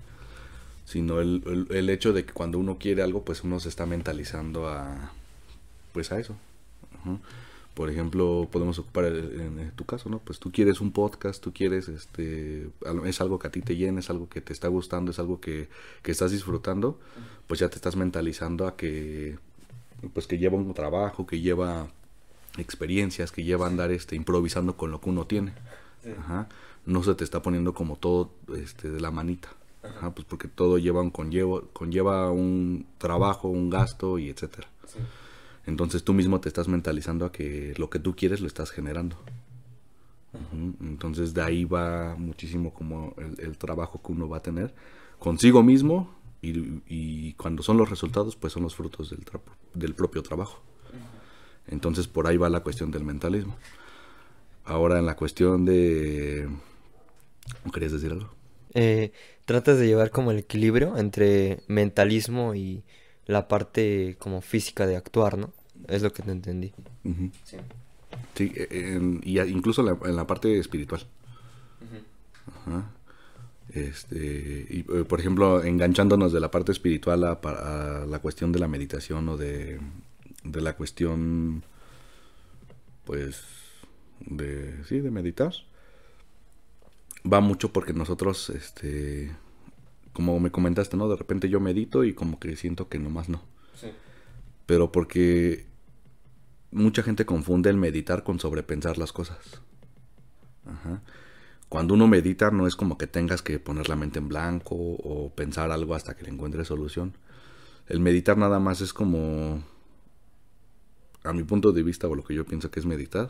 [0.85, 4.67] Sino el, el, hecho de que cuando uno quiere algo, pues uno se está mentalizando
[4.67, 5.11] a,
[5.93, 6.35] pues a eso.
[7.73, 10.19] Por ejemplo, podemos ocupar en tu caso, ¿no?
[10.19, 12.69] Pues tú quieres un podcast, tú quieres, este,
[13.05, 15.41] es algo que a ti te llena, es algo que te está gustando, es algo
[15.41, 15.67] que,
[16.01, 16.99] que estás disfrutando,
[17.47, 19.37] pues ya te estás mentalizando a que,
[20.13, 21.89] pues que lleva un trabajo, que lleva
[22.57, 25.53] experiencias, que lleva a andar, este, improvisando con lo que uno tiene.
[26.19, 26.47] Ajá.
[26.85, 29.49] No se te está poniendo como todo, este, de la manita.
[29.83, 34.67] Ajá, pues porque todo lleva un conllevo, conlleva un trabajo, un gasto y etcétera.
[34.87, 34.99] Sí.
[35.65, 39.17] Entonces tú mismo te estás mentalizando a que lo que tú quieres lo estás generando.
[40.81, 44.75] Entonces de ahí va muchísimo como el, trabajo que uno va a tener
[45.17, 49.23] consigo mismo y, cuando son los resultados pues son los frutos del,
[49.73, 50.61] del propio trabajo.
[51.67, 53.55] Entonces por ahí va la cuestión del mentalismo.
[54.63, 56.49] Ahora en la cuestión de...
[57.73, 58.29] ¿Querías decir algo?
[58.73, 59.11] Eh,
[59.45, 62.83] tratas de llevar como el equilibrio entre mentalismo y
[63.25, 65.53] la parte como física de actuar, ¿no?
[65.87, 66.73] Es lo que te entendí.
[67.43, 67.57] Sí.
[68.33, 71.05] Sí, e, y incluso en la, parte espiritual.
[72.65, 72.91] Ajá.
[73.69, 78.59] Este, y, eh, por ejemplo, enganchándonos de la parte espiritual a, a la cuestión de
[78.59, 79.79] la meditación o de,
[80.45, 81.63] de la cuestión,
[83.03, 83.43] pues,
[84.21, 85.53] de, sí, de meditar,
[87.31, 89.35] va mucho porque nosotros, este,
[90.13, 91.09] como me comentaste, ¿no?
[91.09, 93.41] De repente yo medito y como que siento que nomás no.
[93.75, 93.87] Sí.
[94.65, 95.67] Pero porque
[96.71, 99.61] mucha gente confunde el meditar con sobrepensar las cosas.
[100.65, 101.01] Ajá
[101.69, 105.31] cuando uno medita no es como que tengas que poner la mente en blanco o
[105.35, 107.17] pensar algo hasta que le encuentres solución.
[107.87, 109.63] El meditar nada más es como,
[111.25, 113.29] a mi punto de vista o lo que yo pienso que es meditar,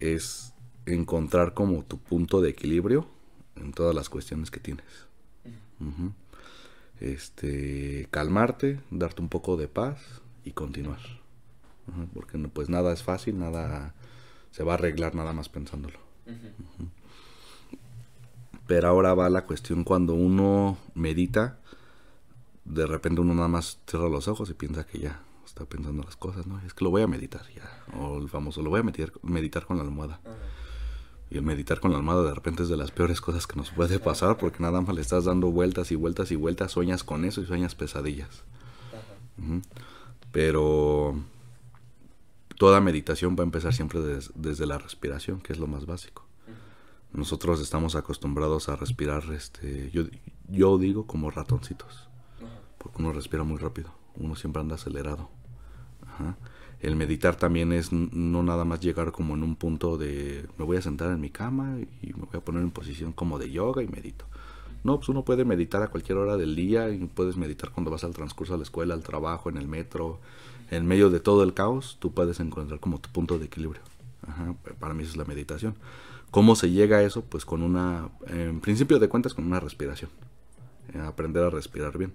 [0.00, 0.52] es
[0.86, 3.06] encontrar como tu punto de equilibrio
[3.56, 4.86] en todas las cuestiones que tienes.
[7.00, 10.00] Este, calmarte, darte un poco de paz
[10.44, 11.00] y continuar.
[12.14, 13.94] Porque pues nada es fácil, nada
[14.50, 15.98] se va a arreglar nada más pensándolo.
[18.66, 21.58] Pero ahora va la cuestión cuando uno medita,
[22.64, 25.20] de repente uno nada más cierra los ojos y piensa que ya
[25.54, 26.60] está pensando las cosas, ¿no?
[26.66, 27.84] Es que lo voy a meditar ya.
[27.96, 30.20] O el famoso, lo voy a meditar, meditar con la almohada.
[31.30, 33.70] Y el meditar con la almohada de repente es de las peores cosas que nos
[33.70, 37.24] puede pasar porque nada más le estás dando vueltas y vueltas y vueltas, sueñas con
[37.24, 38.42] eso y sueñas pesadillas.
[40.32, 41.14] Pero
[42.58, 44.00] toda meditación va a empezar siempre
[44.34, 46.26] desde la respiración, que es lo más básico.
[47.12, 50.02] Nosotros estamos acostumbrados a respirar, este, yo,
[50.48, 52.08] yo digo como ratoncitos,
[52.78, 55.30] porque uno respira muy rápido, uno siempre anda acelerado.
[56.80, 60.76] El meditar también es no nada más llegar como en un punto de me voy
[60.76, 63.82] a sentar en mi cama y me voy a poner en posición como de yoga
[63.82, 64.26] y medito.
[64.82, 68.04] No, pues uno puede meditar a cualquier hora del día y puedes meditar cuando vas
[68.04, 70.20] al transcurso a la escuela, al trabajo, en el metro,
[70.70, 73.80] en medio de todo el caos, tú puedes encontrar como tu punto de equilibrio.
[74.78, 75.74] para mí eso es la meditación.
[76.30, 77.22] ¿Cómo se llega a eso?
[77.24, 80.10] Pues con una, en principio de cuentas, con una respiración.
[80.92, 82.12] Eh, aprender a respirar bien.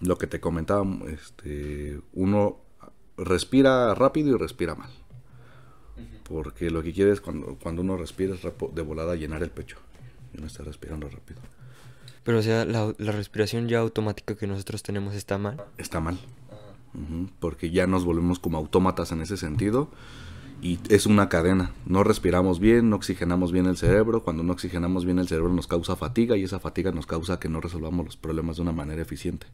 [0.00, 2.61] Lo que te comentaba, este, uno
[3.16, 4.90] respira rápido y respira mal.
[6.24, 9.76] Porque lo que quiere es cuando, cuando uno respira es de volada llenar el pecho.
[10.32, 11.40] Y uno está respirando rápido.
[12.24, 15.62] Pero o sea, la, respiración ya automática que nosotros tenemos está mal.
[15.76, 16.18] Está mal.
[17.40, 19.88] porque ya nos volvemos como autómatas en ese sentido
[20.60, 21.72] y es una cadena.
[21.86, 24.22] No respiramos bien, no oxigenamos bien el cerebro.
[24.22, 27.48] Cuando no oxigenamos bien el cerebro nos causa fatiga y esa fatiga nos causa que
[27.48, 29.46] no resolvamos los problemas de una manera eficiente.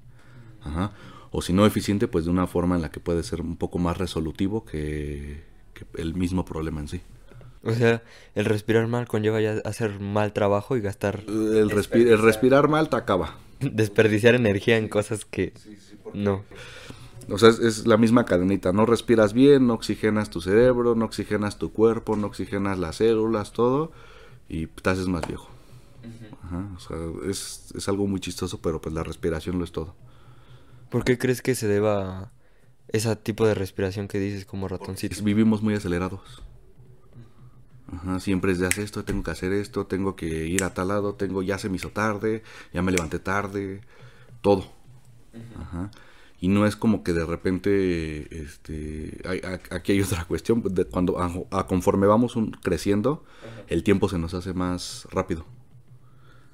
[0.63, 0.93] Ajá.
[1.31, 3.79] O si no eficiente, pues de una forma en la que puede ser un poco
[3.79, 5.43] más resolutivo que,
[5.97, 7.01] el mismo problema en sí.
[7.63, 8.03] O sea,
[8.35, 11.25] el respirar mal conlleva ya hacer mal trabajo y gastar...
[11.27, 13.37] El, el respirar mal te acaba.
[13.61, 15.53] Desperdiciar energía en cosas que...
[16.15, 16.45] no.
[17.31, 18.73] O sea, es, la misma cadenita.
[18.73, 23.53] No respiras bien, no oxigenas tu cerebro, no oxigenas tu cuerpo, no oxigenas las células,
[23.53, 23.93] todo.
[24.49, 25.49] Y te haces más viejo.
[26.45, 26.97] Ajá, o sea,
[27.29, 29.95] es, es, algo muy chistoso, pero pues la respiración lo es todo.
[30.91, 32.33] ¿Por qué crees que se deba
[32.89, 35.23] ese tipo de respiración que dices como ratoncito?
[35.23, 36.43] vivimos muy acelerados.
[37.93, 40.89] Ajá, siempre es de hacer esto, tengo que hacer esto, tengo que ir a tal
[40.89, 43.81] lado, tengo, ya se me hizo tarde, ya me levanté tarde,
[44.43, 44.67] todo.
[45.59, 45.91] Ajá.
[46.41, 49.21] Y no es como que de repente, este,
[49.71, 51.19] aquí hay otra cuestión, de cuando
[51.51, 53.25] a, conforme vamos creciendo,
[53.69, 55.47] el tiempo se nos hace más rápido.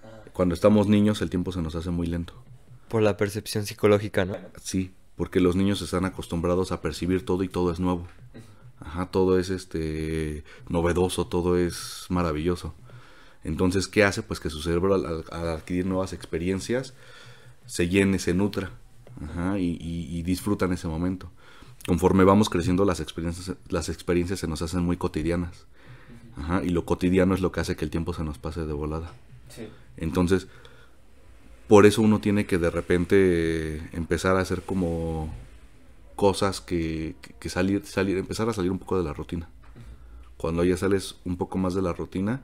[0.05, 0.23] Ah.
[0.33, 2.44] Cuando estamos niños el tiempo se nos hace muy lento.
[2.95, 4.37] Por la percepción psicológica, ¿no?
[4.63, 8.07] Sí, porque los niños están acostumbrados a percibir todo y todo es nuevo.
[8.79, 12.73] Ajá, todo es este novedoso, todo es maravilloso.
[13.43, 14.23] Entonces, ¿qué hace?
[14.23, 16.95] Pues que su cerebro al adquirir nuevas experiencias
[17.67, 18.71] se llene, se nutra
[19.59, 21.33] y, disfrutan ese momento.
[21.89, 25.67] Conforme vamos creciendo, las experiencias, las experiencias se nos hacen muy cotidianas.
[26.63, 29.13] y lo cotidiano es lo que hace que el tiempo se nos pase de volada.
[29.97, 30.47] Entonces,
[31.69, 35.33] por eso uno tiene que de repente empezar a hacer como
[36.15, 39.49] cosas que, salir, salir, empezar a salir un poco de la rutina.
[40.37, 42.43] Cuando ya sales un poco más de la rutina,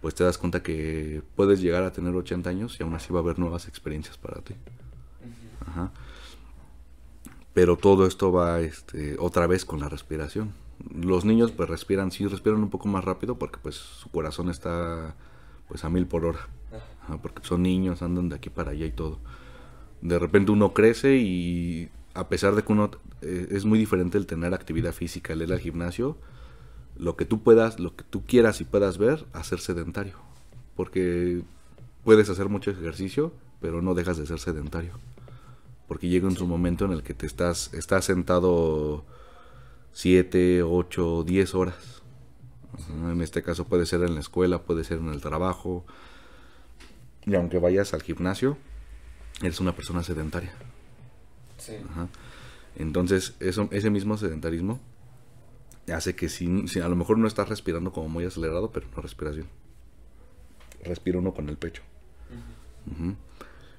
[0.00, 3.20] pues te das cuenta que puedes llegar a tener 80 años y aún así va
[3.20, 4.54] a haber nuevas experiencias para ti.
[5.66, 5.92] Ajá.
[7.52, 10.54] Pero todo esto va este, otra vez con la respiración.
[10.92, 15.14] Los niños pues respiran, sí respiran un poco más rápido porque pues su corazón está
[15.68, 16.48] pues a mil por hora.
[17.20, 19.18] Porque son niños, andan de aquí para allá y todo.
[20.00, 22.90] De repente uno crece y a pesar de que uno
[23.22, 26.16] eh, es muy diferente el tener actividad física, el ir al gimnasio,
[26.96, 30.14] lo que tú puedas, lo que tú quieras y puedas ver, hacer sedentario.
[30.76, 31.42] Porque
[32.04, 34.92] puedes hacer mucho ejercicio, pero no dejas de ser sedentario
[35.92, 39.04] porque llega en su momento en el que te estás, estás sentado
[39.92, 42.02] 7, 8, 10 horas.
[42.88, 45.84] En este caso puede ser en la escuela, puede ser en el trabajo.
[47.26, 48.56] Y aunque vayas al gimnasio,
[49.42, 50.52] eres una persona sedentaria.
[51.58, 51.74] Sí.
[51.90, 52.08] Ajá.
[52.76, 54.80] Entonces, eso, ese mismo sedentarismo
[55.92, 59.02] hace que si, si a lo mejor no estás respirando como muy acelerado, pero no
[59.02, 59.48] respiras bien.
[60.84, 61.82] Respira uno con el pecho.
[62.90, 63.14] Ujú.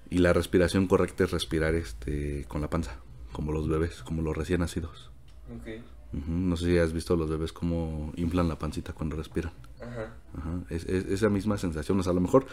[0.09, 2.97] Y la respiración correcta es respirar este con la panza,
[3.31, 5.09] como los bebés, como los recién nacidos.
[5.53, 5.67] Ok.
[6.13, 6.31] Ujú.
[6.31, 9.51] No sé si has visto los bebés cómo inflan la pancita cuando respiran.
[9.81, 10.13] Ajá.
[10.37, 10.59] Ajá.
[10.69, 11.99] Es, es- esa misma sensación.
[11.99, 12.45] O sea, a lo mejor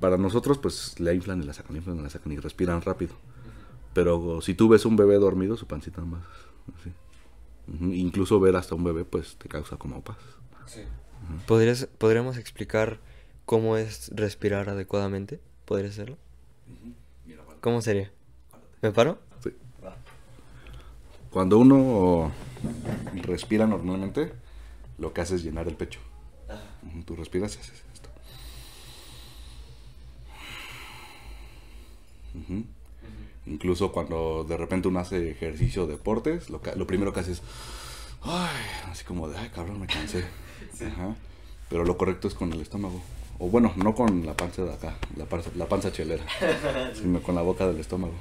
[0.00, 2.82] para nosotros, pues la inflan y la sacan, la inflan y la sacan y respiran
[2.82, 3.14] rápido.
[3.94, 6.22] Pero si tú ves un bebé dormido, su pancita más
[6.78, 6.92] así.
[7.94, 10.16] Incluso ver hasta un bebé, pues te causa como paz.
[10.66, 10.82] Sí.
[11.46, 12.98] ¿Podrías, ¿Podríamos explicar
[13.44, 15.40] cómo es respirar adecuadamente?
[15.64, 16.16] ¿Podría hacerlo?
[17.60, 18.10] ¿Cómo sería?
[18.80, 19.18] ¿Me paro?
[19.42, 19.50] Sí.
[21.30, 22.30] Cuando uno
[23.22, 24.32] respira normalmente,
[24.98, 26.00] lo que hace es llenar el pecho.
[27.04, 27.82] Tú respiras y haces
[33.46, 37.42] Incluso cuando de repente uno hace ejercicio deportes, lo, que- lo primero que hace es,
[38.22, 38.56] ay,
[38.90, 40.24] así como de, ay, cabrón, me cansé.
[40.86, 41.14] Ajá.
[41.70, 43.00] Pero lo correcto es con el estómago.
[43.38, 46.24] O bueno, no con la panza de acá, la panza, la panza chelera,
[46.94, 48.14] sino con la boca del estómago.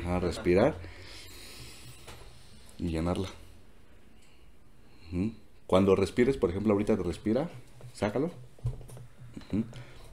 [0.00, 0.76] Ajá, respirar
[2.78, 3.28] y llenarla.
[5.66, 7.48] Cuando respires, por ejemplo, ahorita te respira,
[7.94, 8.30] sácalo.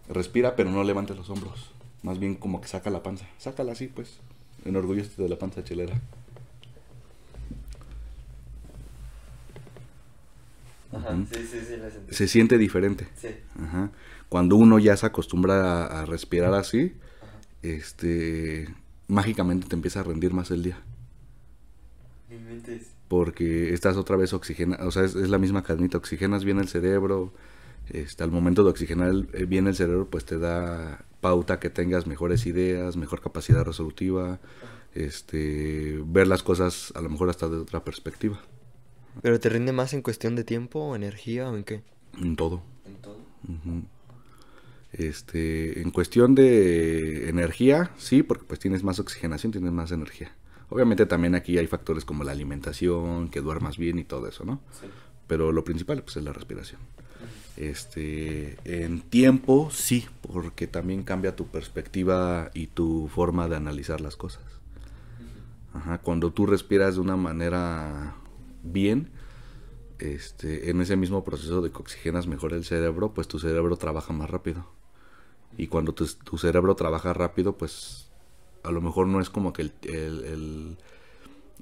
[0.09, 1.71] Respira, pero no levantes los hombros.
[2.03, 3.25] Más bien como que saca la panza.
[3.37, 4.19] Sácala así, pues.
[4.65, 5.99] Enorgullécete de la panza chelera.
[10.91, 11.17] Ajá.
[11.31, 12.15] Sí, sí, sí, la sentí.
[12.15, 13.07] Se siente diferente.
[13.15, 13.29] Sí.
[13.61, 13.91] Ajá.
[14.29, 16.93] Cuando uno ya se acostumbra a, a respirar así,
[17.61, 18.67] este,
[19.07, 20.77] mágicamente te empieza a rendir más el día.
[23.07, 26.67] Porque estás otra vez oxigena, o sea, es, es la misma cadenita, oxigenas bien el
[26.67, 27.31] cerebro,
[27.89, 31.69] este, al momento de oxigenar el- eh, bien el cerebro, pues te da pauta que
[31.69, 34.39] tengas mejores ideas, mejor capacidad resolutiva,
[34.93, 38.39] este, ver las cosas a lo mejor hasta de otra perspectiva,
[39.23, 41.81] ¿Pero te rinde más en cuestión de tiempo o energía o en qué?
[42.21, 42.61] en todo.
[42.85, 43.17] En todo.
[44.93, 50.31] Este, en cuestión de energía, sí, porque pues tienes más oxigenación, tienes más energía.
[50.69, 54.61] Obviamente también aquí hay factores como la alimentación, que duermas bien y todo eso, ¿no?
[54.79, 54.87] Sí.
[55.27, 56.79] Pero lo principal pues es la respiración.
[57.57, 64.15] Este, en tiempo sí, porque también cambia tu perspectiva y tu forma de analizar las
[64.15, 64.43] cosas.
[66.01, 68.15] Cuando tú respiras de una manera
[68.63, 69.09] bien,
[69.99, 74.11] este, en ese mismo proceso de que oxigenas mejor el cerebro, pues tu cerebro trabaja
[74.13, 74.65] más rápido.
[75.57, 76.05] Y cuando tu,
[76.37, 78.09] cerebro trabaja rápido, pues
[78.63, 80.77] a lo mejor no es como que el-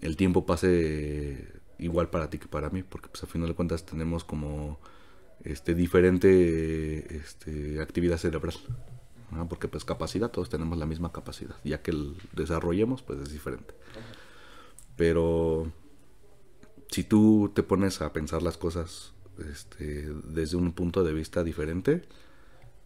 [0.01, 1.47] el tiempo pase
[1.79, 4.79] igual para ti que para mí, porque pues a final de cuentas tenemos como
[5.43, 8.55] este diferente este, actividad cerebral.
[9.49, 13.73] Porque pues capacidad, todos tenemos la misma capacidad, ya que el desarrollemos pues es diferente.
[14.95, 15.71] Pero
[16.89, 19.13] si tú te pones a pensar las cosas
[19.49, 22.03] este, desde un punto de vista diferente,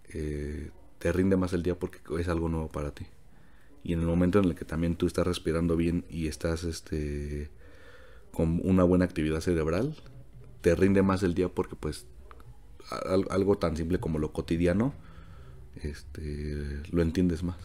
[0.10, 3.06] eh, te rinde más el día porque es algo nuevo para ti.
[3.84, 7.52] Y en el momento en el que también tú estás respirando bien y estás este,
[8.32, 9.96] con una buena actividad cerebral,
[10.62, 12.06] te rinde más el día porque pues
[13.06, 14.94] al- algo tan simple como lo cotidiano,
[15.82, 17.58] este, lo entiendes más.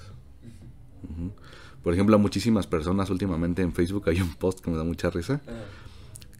[1.82, 5.10] Por ejemplo, a muchísimas personas últimamente en Facebook hay un post que me da mucha
[5.10, 5.42] risa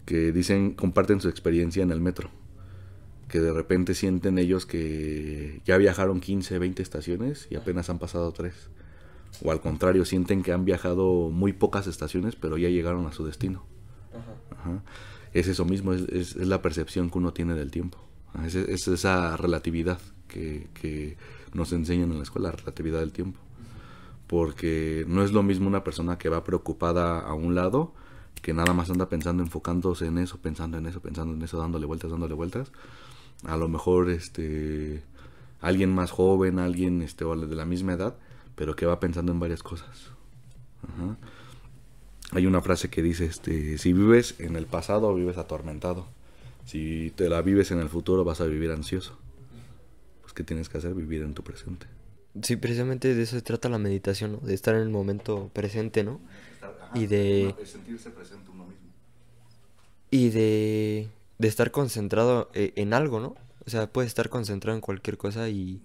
[0.06, 2.30] que dicen, comparten su experiencia en el metro.
[3.28, 8.32] Que de repente sienten ellos que ya viajaron 15, 20 estaciones y apenas han pasado
[8.32, 8.54] 3.
[9.42, 13.24] O al contrario, sienten que han viajado muy pocas estaciones, pero ya llegaron a su
[13.24, 13.64] destino.
[15.32, 17.98] Es eso mismo, es, es- la percepción que uno tiene del tiempo.
[18.44, 18.54] Es
[18.88, 19.98] esa relatividad
[20.28, 21.16] que, que
[21.52, 23.38] nos enseñan en la escuela, la relatividad del tiempo.
[24.26, 27.94] Porque no es lo mismo una persona que va preocupada a un lado,
[28.42, 31.86] que nada más anda pensando, enfocándose en eso, pensando en eso, pensando en eso, dándole
[31.86, 32.72] vueltas, dándole vueltas.
[33.44, 35.02] A lo mejor este
[35.60, 38.16] alguien más joven, alguien este, o de la misma edad,
[38.54, 40.10] pero que va pensando en varias cosas.
[40.82, 41.16] Ajá.
[42.32, 46.06] Hay una frase que dice, este, si vives en el pasado vives atormentado.
[46.64, 49.18] Si te la vives en el futuro vas a vivir ansioso.
[50.22, 50.94] Pues ¿qué tienes que hacer?
[50.94, 51.86] Vivir en tu presente.
[52.42, 54.38] Sí, precisamente de eso se trata la meditación, ¿no?
[54.38, 56.20] De estar en el momento presente, ¿no?
[56.94, 58.88] Y de- sentirse presente uno mismo.
[60.10, 61.08] Y de,
[61.38, 63.36] de estar concentrado eh, en algo, ¿no?
[63.66, 65.80] O sea, puedes estar concentrado en cualquier cosa y,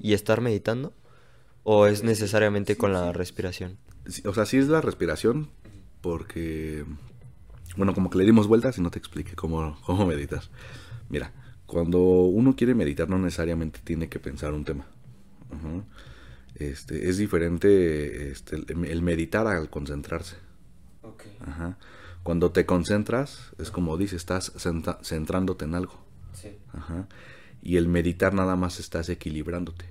[0.00, 0.92] y estar meditando.
[1.64, 3.76] ¿O es necesariamente con la respiración?
[4.24, 5.48] O sea, sí es la respiración,
[6.02, 6.84] porque,
[7.76, 10.42] bueno, como que le dimos vueltas y no te expliqué cómo, cómo meditar.
[11.08, 11.32] Mira,
[11.66, 14.84] Cuando uno quiere meditar no necesariamente tiene que pensar un tema.
[15.50, 15.84] Ajá.
[16.54, 20.36] Este, es diferente este, el, el meditar al concentrarse.
[21.00, 21.22] Ok.
[21.46, 21.78] Ajá.
[22.22, 24.52] Cuando te concentras, es como dices, estás
[25.02, 26.04] centrándote en algo.
[26.34, 26.58] Sí.
[26.74, 27.08] Ajá.
[27.62, 29.86] Y el meditar nada más estás equilibrándote.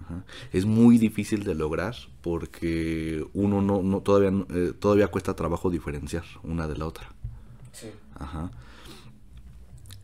[0.00, 0.24] Ajá.
[0.52, 6.24] Es muy difícil de lograr porque uno no, no todavía, eh, todavía cuesta trabajo diferenciar
[6.42, 7.08] una de la otra.
[7.72, 7.88] Sí.
[8.14, 8.50] Ajá.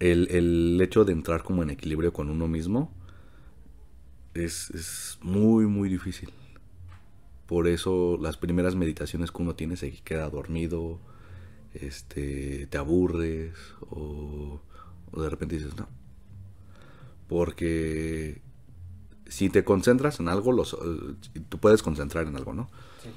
[0.01, 2.93] El, el hecho de entrar como en equilibrio con uno mismo
[4.35, 6.31] es, es muy, muy difícil.
[7.47, 10.99] Por eso las primeras meditaciones que uno tiene se queda dormido,
[11.75, 13.55] este, te aburres
[13.91, 14.61] o,
[15.13, 15.89] o de repente dices no.
[17.29, 18.41] Porque
[19.27, 21.15] si te concentras en algo, los, eh,
[21.49, 22.69] tú puedes concentrar en algo, ¿no?
[23.03, 23.09] Sí.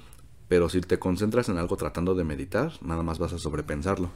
[0.48, 4.10] Pero si te concentras en algo tratando de meditar, nada más vas a sobrepensarlo.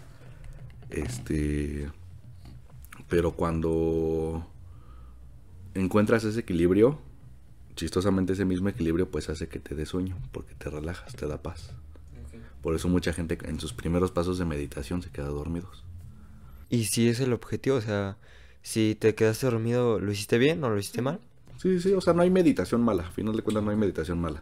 [0.90, 1.90] Este.
[3.10, 4.48] Pero cuando
[5.74, 7.00] encuentras ese equilibrio,
[7.76, 11.42] chistosamente ese mismo equilibrio pues hace que te dé sueño, porque te relajas, te da
[11.42, 11.72] paz.
[12.62, 15.84] Por eso mucha gente en sus primeros pasos de meditación se queda dormidos.
[16.70, 18.18] Y si es el objetivo, o sea,
[18.62, 21.20] si te quedaste dormido, ¿lo hiciste bien o lo hiciste mal?
[21.62, 23.04] Sí, sí, o sea, no hay meditación mala.
[23.04, 24.42] A final de cuentas no hay meditación mala.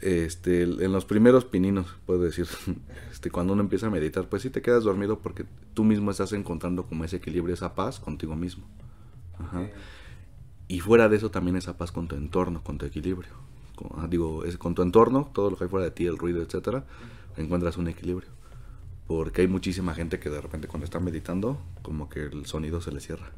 [0.00, 2.46] Este, en los primeros pininos, puedo decir,
[3.10, 6.34] este, cuando uno empieza a meditar, pues sí te quedas dormido porque tú mismo estás
[6.34, 8.66] encontrando como ese equilibrio, esa paz contigo mismo.
[9.38, 9.66] Ajá.
[10.68, 13.32] Y fuera de eso también esa paz con tu entorno, con tu equilibrio.
[13.74, 16.18] Con- ah, digo, es con tu entorno, todo lo que hay fuera de ti, el
[16.18, 16.84] ruido, etcétera,
[17.38, 18.28] encuentras un equilibrio.
[19.06, 22.92] Porque hay muchísima gente que de repente cuando está meditando, como que el sonido se
[22.92, 23.32] le cierra.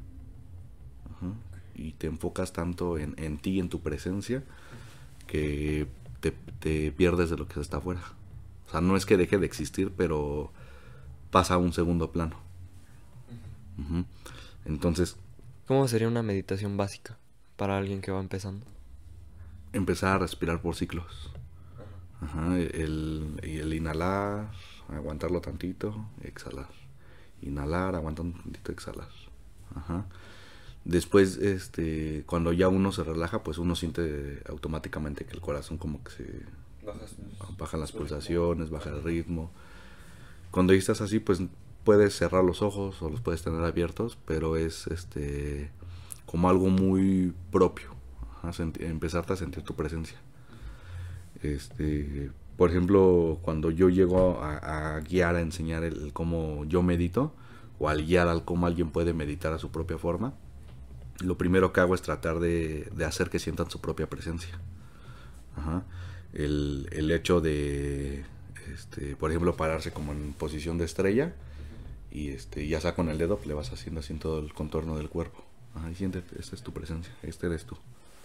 [1.13, 1.33] Ajá.
[1.75, 4.45] Y te enfocas tanto en, en ti, en tu presencia,
[5.27, 5.89] que
[6.21, 8.03] te, te pierdes de lo que está afuera.
[8.69, 10.53] O sea, no es que deje de existir, pero
[11.31, 12.37] pasa a un segundo plano.
[14.65, 15.17] Entonces,
[15.67, 17.19] ¿Cómo sería una meditación básica
[17.57, 18.67] para alguien que va empezando?
[19.73, 21.33] empezar a respirar por ciclos.
[22.21, 24.51] Ajá, el, y el inhalar,
[24.89, 26.69] aguantarlo tantito, exhalar.
[27.43, 29.09] Inhalar, aguantar un tantito, exhalar.
[29.75, 30.07] Ajá.
[30.85, 36.03] Después, este, cuando ya uno se relaja, pues uno siente automáticamente que el corazón como
[36.03, 36.43] que se
[37.59, 39.51] baja las pulsaciones, baja el ritmo.
[40.51, 41.43] Cuando ya estás así, pues
[41.85, 45.71] puedes cerrar los ojos o los puedes tener abiertos, pero es este
[46.27, 47.91] como algo muy propio.
[48.53, 50.19] Senti- empezarte a sentir tu presencia.
[51.43, 57.35] Este, por ejemplo, cuando yo llego a, a guiar, a enseñar el cómo yo medito,
[57.79, 60.35] o al guiar al cómo alguien puede meditar a su propia forma,
[61.21, 64.59] lo primero que hago es tratar de, de hacer que sientan su propia presencia.
[65.57, 65.83] Ajá.
[66.33, 68.25] El, el hecho de,
[68.73, 71.35] este, por ejemplo, pararse como en posición de estrella
[72.11, 74.97] y este, ya sea con el dedo le vas haciendo así en todo el contorno
[74.97, 75.45] del cuerpo.
[75.75, 77.77] Ajá, y siéntete, esta es tu presencia, este eres tú.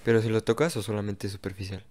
[0.04, 1.84] ¿Pero si lo tocas o solamente es superficial?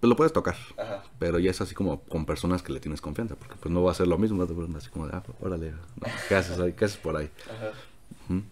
[0.00, 1.04] Pues lo puedes tocar, Ajá.
[1.18, 3.92] pero ya es así como con personas que le tienes confianza, porque pues no va
[3.92, 5.78] a ser lo mismo, no te ponen así como de, ah, órale, ¿no?
[6.28, 6.72] ¿qué haces ahí?
[6.74, 7.30] ¿Qué haces por ahí?
[7.46, 7.70] Ajá.
[8.28, 8.42] Ujú.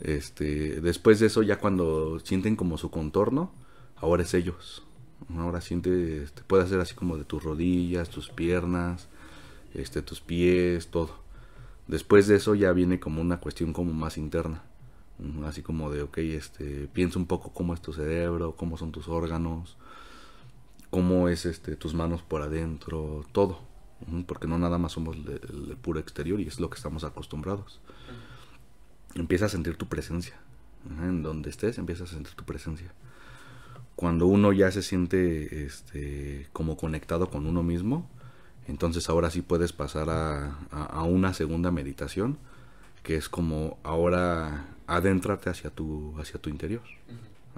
[0.00, 3.52] Este, después de eso, ya cuando sienten como su contorno,
[3.96, 4.84] ahora es ellos.
[5.36, 9.08] Ahora siente, este, puede hacer así como de tus rodillas, tus piernas,
[9.74, 11.10] este, tus pies, todo.
[11.88, 14.62] Después de eso ya viene como una cuestión como más interna.
[15.44, 19.08] Así como de, ok, este, piensa un poco cómo es tu cerebro, cómo son tus
[19.08, 19.76] órganos,
[20.90, 23.60] cómo es este, tus manos por adentro, todo.
[24.26, 27.80] Porque no nada más somos el puro exterior y es lo que estamos acostumbrados
[29.14, 30.34] empieza a sentir tu presencia.
[31.02, 32.92] En donde estés, empiezas a sentir tu presencia.
[33.96, 38.08] Cuando uno ya se siente este, como conectado con uno mismo,
[38.68, 42.38] entonces ahora sí puedes pasar a, a- a una segunda meditación,
[43.02, 46.82] que es como ahora adéntrate hacia tu, hacia tu interior.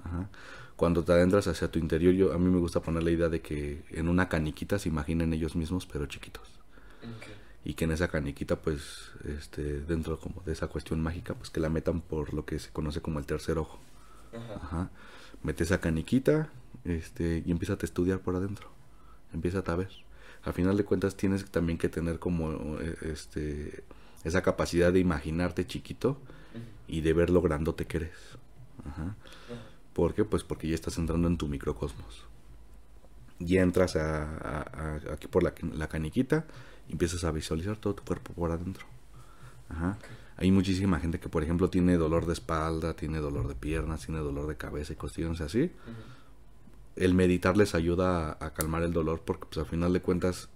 [0.04, 0.28] Ajá.
[0.76, 3.42] Cuando te adentras hacia tu interior, yo, a mí me gusta poner la idea de
[3.42, 6.48] que en una caniquita se imaginen ellos mismos, pero chiquitos
[7.64, 11.60] y que en esa caniquita pues este dentro como de esa cuestión mágica pues que
[11.60, 13.78] la metan por lo que se conoce como el tercer ojo.
[14.62, 14.90] Ajá.
[15.42, 16.50] mete esa caniquita
[16.84, 18.68] este y empieza a estudiar por adentro.
[19.32, 19.90] Empieza a ver.
[20.44, 23.84] Al final de cuentas tienes también que tener como eh, este
[24.24, 26.18] esa capacidad de imaginarte chiquito
[26.88, 28.16] y de ver lo grandote que eres.
[28.88, 29.16] Ajá.
[29.92, 30.24] ¿Por qué?
[30.24, 32.24] Pues porque ya estás entrando en tu microcosmos.
[33.38, 34.60] Y entras a, a-
[35.08, 36.44] a- aquí por la, la caniquita
[36.90, 38.86] empiezas a visualizar todo tu cuerpo por adentro.
[39.68, 39.98] Ajá.
[40.36, 44.20] Hay muchísima gente que, por ejemplo, tiene dolor de espalda, tiene dolor de piernas, tiene
[44.20, 45.70] dolor de cabeza y cuestiones así.
[46.96, 50.48] El meditar les ayuda a, a calmar el dolor porque, pues, al final de cuentas,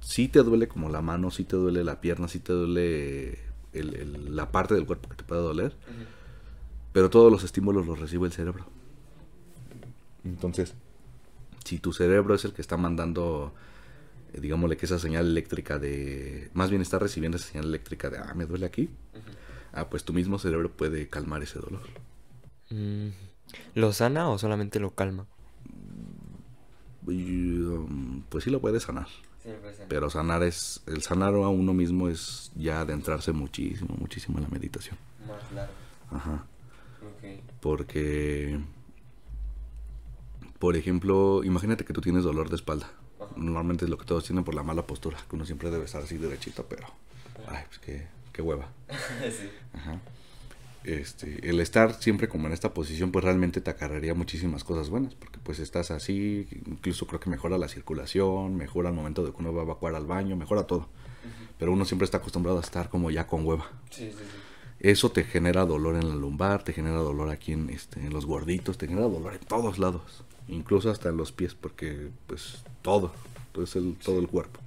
[0.00, 3.38] sí te duele como la mano, sí te duele la pierna, sí te duele
[3.72, 5.74] el- el- la parte del cuerpo que te puede doler,
[6.92, 8.66] pero todos los estímulos los recibe el cerebro.
[10.24, 10.74] Entonces,
[11.64, 13.52] si tu cerebro es el que está mandando,
[14.40, 18.32] digámosle que esa señal eléctrica de, más bien está recibiendo esa señal eléctrica de, ah,
[18.34, 18.88] me duele aquí,
[19.72, 21.82] ah, pues tu mismo cerebro puede calmar ese dolor.
[22.70, 23.08] Mm,
[23.74, 25.26] ¿Lo sana o solamente lo calma?
[27.06, 29.08] Um, pues sí lo puede sanar.
[29.88, 34.50] Pero sanar es, el sanar a uno mismo es ya adentrarse muchísimo, muchísimo en la
[34.50, 34.96] meditación.
[35.26, 35.72] Más largo.
[36.10, 36.46] Ajá.
[37.60, 38.60] Porque,
[40.58, 42.88] por ejemplo, imagínate que tú tienes dolor de espalda.
[43.36, 46.02] Normalmente es lo que todos tienen por la mala postura, que uno siempre debe estar
[46.02, 46.86] así derechito, pero,
[47.48, 48.68] ay, pues qué, qué hueva.
[48.88, 49.50] sí.
[49.74, 50.00] Ajá.
[50.84, 55.14] Este, el estar siempre como en esta posición, pues realmente te acarrearía muchísimas cosas buenas,
[55.14, 59.36] porque pues estás así, incluso creo que mejora la circulación, mejora el momento de que
[59.38, 60.88] uno va a evacuar al baño, mejora todo.
[61.58, 63.70] Pero uno siempre está acostumbrado a estar como ya con hueva.
[63.90, 64.24] Sí, sí, sí.
[64.80, 68.26] Eso te genera dolor en la lumbar, te genera dolor aquí en, este, en los
[68.26, 73.12] gorditos, te genera dolor en todos lados, incluso hasta en los pies, porque pues todo,
[73.52, 74.60] todo es el, todo el cuerpo.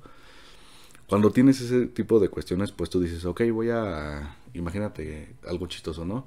[1.07, 6.03] Cuando tienes ese tipo de cuestiones, pues tú dices, ok, voy a, imagínate algo chistoso,
[6.03, 6.25] ¿no?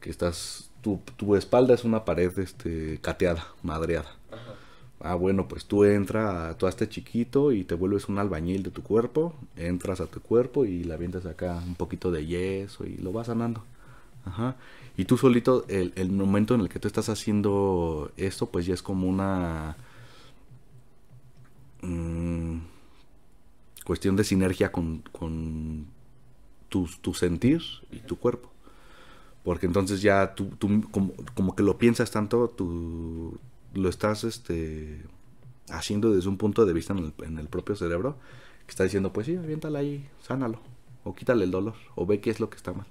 [0.00, 4.16] Que estás, tu, tu espalda es una pared este, cateada, madreada.
[4.98, 8.82] Ah, bueno, pues tú entras, tú hazte chiquito y te vuelves un albañil de tu
[8.82, 13.12] cuerpo, entras a tu cuerpo y le avientas acá un poquito de yeso y lo
[13.12, 13.62] vas sanando.
[14.24, 14.56] Ajá.
[14.96, 18.74] Y tú solito, el, el momento en el que tú estás haciendo esto, pues ya
[18.74, 19.76] es como una
[21.86, 22.60] mm,
[23.84, 25.86] cuestión de sinergia con, con
[26.68, 28.50] tu, tu sentir y tu cuerpo.
[29.44, 30.50] Porque entonces ya tú,
[30.90, 33.38] como, como que lo piensas tanto, tú
[33.74, 35.02] lo estás este,
[35.70, 38.16] haciendo desde un punto de vista en el, en el propio cerebro,
[38.66, 40.60] que está diciendo, pues sí, aviéntala ahí, sánalo,
[41.04, 42.86] o quítale el dolor, o ve qué es lo que está mal.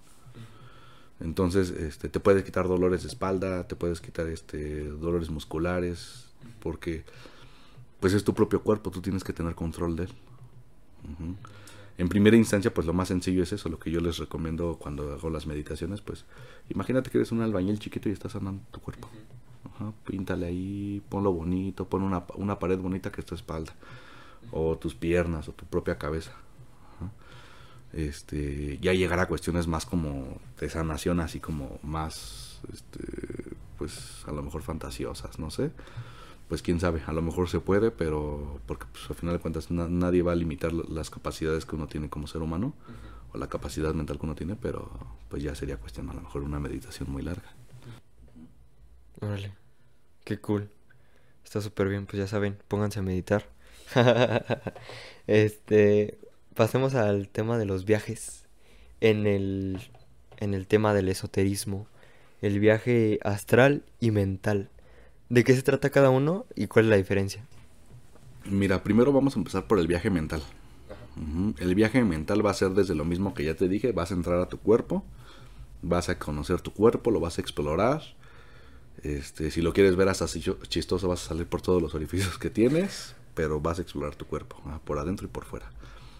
[1.19, 6.27] Entonces, este, te puedes quitar dolores de espalda, te puedes quitar este, dolores musculares,
[6.59, 7.03] porque
[7.99, 10.09] pues es tu propio cuerpo, tú tienes que tener control de él.
[11.97, 15.13] En primera instancia, pues lo más sencillo es eso, lo que yo les recomiendo cuando
[15.13, 16.25] hago las meditaciones, pues
[16.69, 19.09] imagínate que eres un albañil chiquito y estás sanando tu cuerpo.
[20.05, 23.73] Píntale ahí, ponlo bonito, pon una, una pared bonita que es tu espalda,
[24.51, 26.33] o tus piernas, o tu propia cabeza.
[27.93, 34.33] Este, ya llegar a cuestiones más como de sanación, así como más, este, pues a
[34.33, 35.71] lo mejor fantasiosas, no sé.
[36.47, 39.71] Pues quién sabe, a lo mejor se puede, pero porque pues, al final de cuentas
[39.71, 42.73] na- nadie va a limitar las capacidades que uno tiene como ser humano
[43.33, 44.89] o la capacidad mental que uno tiene, pero
[45.29, 47.51] pues ya sería cuestión a lo mejor una meditación muy larga.
[49.21, 49.53] Órale.
[50.25, 50.69] Qué cool.
[51.43, 53.49] Está súper bien, pues ya saben, pónganse a meditar.
[55.27, 56.19] Este,
[56.55, 58.45] pasemos al tema de los viajes.
[59.01, 59.81] En el,
[60.37, 61.87] en el tema del esoterismo,
[62.41, 64.69] el viaje astral y mental.
[65.35, 67.45] ¿De qué se trata cada uno y cuál es la diferencia?
[68.45, 70.41] Mira, primero vamos a empezar por el viaje mental.
[71.57, 74.13] El viaje mental va a ser desde lo mismo que ya te dije, vas a
[74.13, 75.03] entrar a tu cuerpo,
[75.81, 78.01] vas a conocer tu cuerpo, lo vas a explorar.
[79.03, 80.25] Este, si lo quieres ver hasta
[80.69, 84.25] chistoso, vas a salir por todos los orificios que tienes, pero vas a explorar tu
[84.25, 85.69] cuerpo, ah, por adentro y por fuera.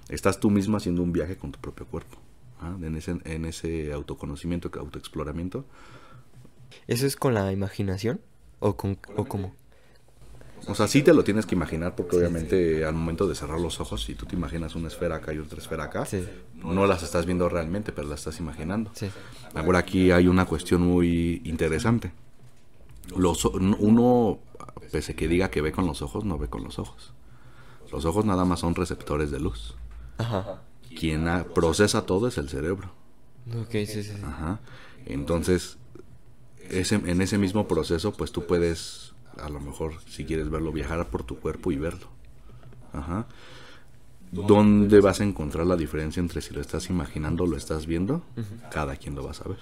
[0.10, 2.18] Estás tú mismo haciendo un viaje con tu propio cuerpo,
[2.60, 5.64] ah, en, ese, en ese autoconocimiento, autoexploramiento.
[6.88, 8.20] ¿Eso es con la imaginación?
[8.68, 9.54] ¿O, con, o cómo?
[10.68, 13.80] O sea, sí te lo tienes que imaginar porque obviamente al momento de cerrar los
[13.80, 16.28] ojos, si tú te imaginas una esfera acá y otra esfera acá, Sí.
[16.56, 18.90] no las estás viendo realmente, pero las estás imaginando.
[18.96, 19.12] Sí.
[19.54, 22.12] Ahora aquí hay una cuestión muy interesante.
[23.16, 24.40] Los, uno,
[24.92, 27.14] pese que diga que ve con los ojos, no ve con los ojos.
[27.92, 29.76] Los ojos nada más son receptores de luz.
[30.18, 30.64] Ajá.
[30.98, 32.92] Quien procesa todo es el cerebro.
[33.56, 34.22] Ok, sí, sí, sí.
[34.26, 34.60] Ajá.
[35.06, 35.78] Entonces,
[36.70, 41.08] ese, en ese mismo proceso, pues tú puedes, a lo mejor, si quieres verlo, viajar
[41.10, 42.08] por tu cuerpo y verlo.
[42.94, 43.28] Ajá.
[44.32, 48.24] ¿Dónde vas a encontrar la diferencia entre si lo estás imaginando o lo estás viendo?
[48.72, 49.60] Cada quien lo va a saber.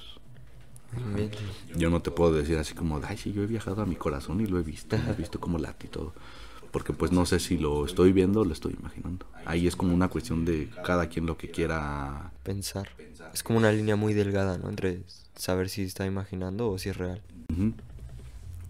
[1.76, 4.42] Yo no te puedo decir así como, ay, sí, yo he viajado a mi corazón
[4.42, 6.14] y lo he visto, he visto cómo late y todo.
[6.74, 9.28] Porque pues no sé si lo estoy viendo o lo estoy imaginando.
[9.46, 12.90] Ahí es como una cuestión de cada quien lo que quiera Pensar.
[13.32, 14.70] Es como una línea muy delgada, ¿no?
[14.70, 15.04] Entre
[15.36, 17.22] saber si está imaginando o si es real.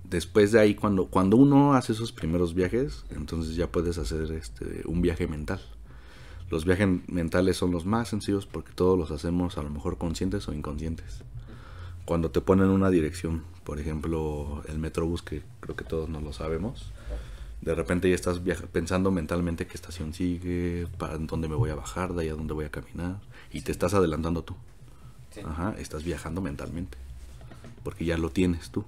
[0.04, 4.84] Después de ahí, cuando, cuando uno hace esos primeros viajes, entonces ya puedes hacer este,
[4.86, 5.62] un viaje mental.
[6.50, 10.46] Los viajes mentales son los más sencillos porque todos los hacemos a lo mejor conscientes
[10.50, 11.24] o inconscientes.
[12.04, 16.34] Cuando te ponen una dirección, por ejemplo, el metrobús, que creo que todos no lo
[16.34, 16.92] sabemos,
[17.64, 21.76] de repente ya estás viaja- pensando mentalmente qué estación sigue, para dónde me voy a
[21.76, 23.20] bajar, de ahí a dónde voy a caminar,
[23.52, 24.56] y te estás adelantando tú.
[25.46, 26.98] Ajá, estás viajando mentalmente.
[27.84, 28.86] Porque ya lo tienes tú.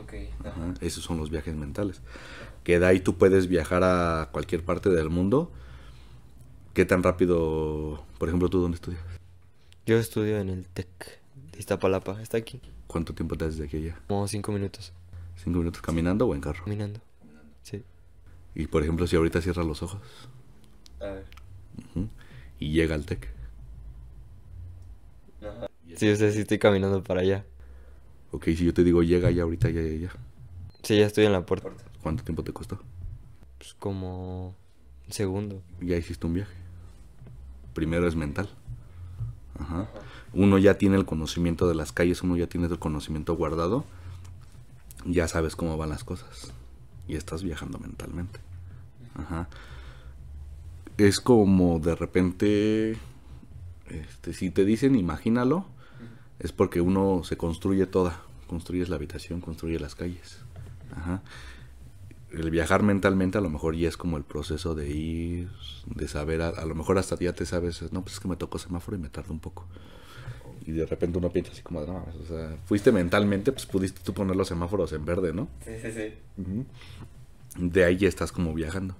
[0.00, 0.14] Ok.
[0.46, 2.00] Ajá, esos son los viajes mentales.
[2.64, 5.50] Que de ahí tú puedes viajar a cualquier parte del mundo.
[6.72, 9.02] ¿Qué tan rápido, por ejemplo, tú dónde estudias?
[9.86, 10.88] Yo estudio en el TEC
[11.52, 12.60] de Iztapalapa, está aquí.
[12.86, 14.00] ¿Cuánto tiempo te haces de aquí a allá?
[14.06, 14.92] Como cinco minutos
[15.36, 16.62] ¿Cinco minutos caminando o en carro?
[16.64, 17.00] caminando.
[18.54, 20.00] Y por ejemplo, si ahorita cierras los ojos
[21.00, 21.24] A ver.
[22.58, 23.28] y llega al TEC.
[25.96, 27.44] Sí, o sea, sí estoy caminando para allá.
[28.32, 30.10] Ok, si yo te digo llega ya ahorita, ya, ya, ya.
[30.82, 31.70] Sí, ya estoy en la puerta.
[32.02, 32.80] ¿Cuánto tiempo te costó?
[33.58, 34.54] Pues como
[35.06, 35.62] un segundo.
[35.80, 36.54] Ya hiciste un viaje.
[37.74, 38.48] Primero es mental.
[39.58, 39.88] Ajá.
[40.32, 43.84] Uno ya tiene el conocimiento de las calles, uno ya tiene el conocimiento guardado.
[45.04, 46.52] Ya sabes cómo van las cosas.
[47.10, 48.40] Y estás viajando mentalmente.
[49.14, 49.48] Ajá.
[50.96, 52.96] Es como de repente,
[53.88, 55.66] este, si te dicen imagínalo,
[56.38, 58.22] es porque uno se construye toda.
[58.46, 60.40] Construyes la habitación, construye las calles.
[60.96, 61.22] Ajá
[62.32, 65.50] el viajar mentalmente a lo mejor ya es como el proceso de ir,
[65.86, 68.36] de saber, a, a, lo mejor hasta ya te sabes, no, pues es que me
[68.36, 69.66] tocó semáforo y me tarda un poco.
[70.66, 74.12] Y de repente uno piensa así como, no, o sea, fuiste mentalmente, pues pudiste tú
[74.12, 75.48] poner los semáforos en verde, ¿no?
[75.64, 76.14] Sí, sí, sí.
[76.36, 76.64] Uh -huh.
[77.56, 78.94] De ahí ya estás como viajando.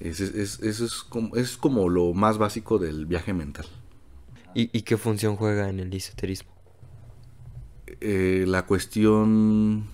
[0.00, 3.66] Es, es, eso es como, es como lo más básico del viaje mental.
[4.54, 6.50] ¿Y, y qué función juega en el esoterismo?
[8.00, 9.86] Eh, la cuestión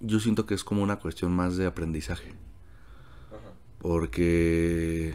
[0.00, 2.30] yo siento que es como una cuestión más de aprendizaje.
[3.30, 3.52] Ajá.
[3.78, 5.14] Porque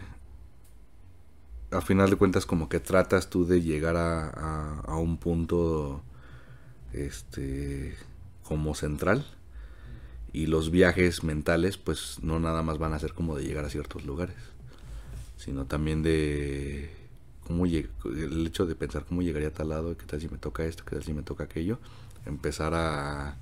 [1.72, 6.02] a final de cuentas como que tratas tú de llegar a, a, un punto
[6.94, 7.96] este
[8.44, 9.26] como central
[10.34, 13.70] y los viajes mentales pues no nada más van a ser como de llegar a
[13.70, 14.38] ciertos lugares
[15.38, 16.92] sino también de
[17.46, 20.66] cómo el hecho de pensar cómo llegaría a tal lado qué tal si me toca
[20.66, 21.80] esto qué tal si me toca aquello
[22.26, 23.38] empezar a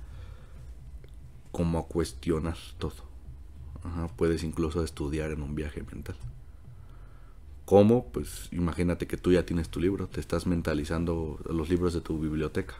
[1.58, 3.08] como a cuestionar todo.
[3.82, 6.16] Ajá, puedes incluso estudiar en un viaje mental.
[7.68, 8.06] ¿Cómo?
[8.06, 12.18] Pues imagínate que tú ya tienes tu libro, te estás mentalizando los libros de tu
[12.18, 12.76] biblioteca.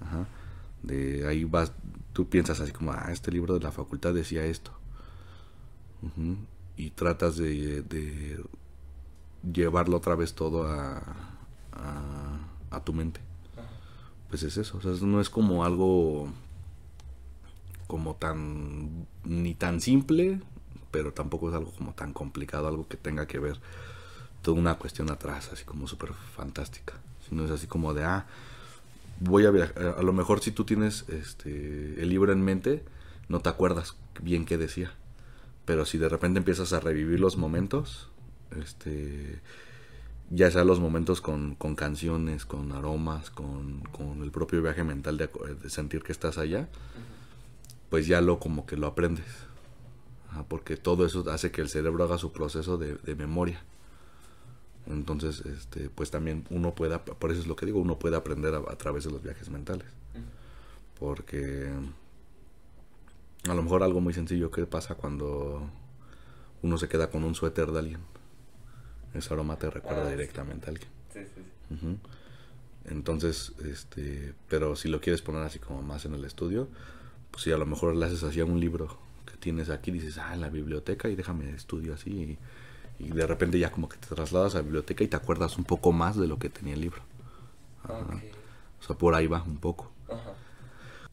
[0.00, 0.26] Ajá.
[0.82, 1.70] De ahí vas,
[2.12, 4.72] tú piensas así como, ah, este libro de la facultad decía esto.
[6.76, 8.42] Y tratas de,
[9.52, 11.04] llevarlo otra vez todo a
[12.84, 13.20] tu mente.
[14.28, 16.32] Pues es eso, o sea, no es como algo
[17.86, 20.40] como tan ni tan simple,
[20.90, 23.60] pero tampoco es algo como tan complicado, algo que tenga que ver
[24.42, 26.94] toda una cuestión atrás, así como súper fantástica.
[27.28, 28.26] Sino es así como de, ah,
[29.20, 29.96] voy a viajar.
[29.98, 32.82] A lo mejor si tú tienes este, el libro en mente,
[33.28, 34.92] no te acuerdas bien qué decía.
[35.64, 38.08] Pero si de repente empiezas a revivir los momentos,
[38.60, 39.40] este,
[40.30, 45.16] ya sea los momentos con, con canciones, con aromas, con, con, el propio viaje mental
[45.16, 45.28] de,
[45.62, 46.68] de sentir que estás allá,
[47.90, 49.26] pues ya lo como que lo aprendes.
[50.30, 53.62] Ajá, porque todo eso hace que el cerebro haga su proceso de, de, memoria.
[54.86, 58.54] Entonces, este, pues también uno pueda, por eso es lo que digo, uno puede aprender
[58.54, 59.86] a, a través de los viajes mentales.
[60.98, 61.70] Porque
[63.48, 65.70] a lo mejor algo muy sencillo que pasa cuando
[66.62, 68.00] uno se queda con un suéter de alguien.
[69.14, 70.68] Ese aroma te recuerda ah, directamente sí.
[70.68, 70.90] a alguien.
[71.12, 71.98] Sí, sí, uh -huh.
[72.84, 76.68] Entonces, este, pero si lo quieres poner así como más en el estudio,
[77.30, 80.18] pues si a lo mejor le haces así a un libro que tienes aquí, dices,
[80.18, 82.10] ah, en la biblioteca y déjame estudio así.
[82.10, 82.38] Y,
[83.00, 85.64] y, de repente ya como que te trasladas a la biblioteca y te acuerdas un
[85.64, 87.02] poco más de lo que tenía el libro.
[87.84, 88.00] Ajá.
[88.00, 88.30] Okay.
[88.80, 89.90] O sea, por ahí va un poco.
[90.08, 90.32] Ajá.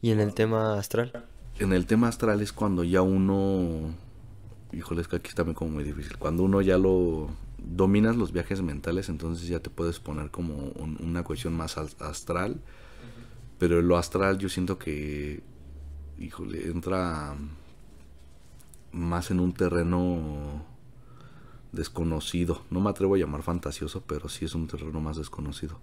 [0.00, 1.26] ¿Y en el tema astral?
[1.58, 3.94] En el tema astral es cuando ya uno...
[4.72, 6.18] Híjole, es que aquí está como muy difícil.
[6.18, 10.98] Cuando uno ya lo dominas los viajes mentales, entonces ya te puedes poner como un,
[11.00, 12.52] una cuestión más astral.
[12.52, 13.58] Uh -huh.
[13.58, 15.42] Pero lo astral yo siento que
[16.18, 17.36] híjole, entra
[18.92, 20.64] más en un terreno
[21.72, 22.62] desconocido.
[22.70, 25.78] No me atrevo a llamar fantasioso, pero sí es un terreno más desconocido.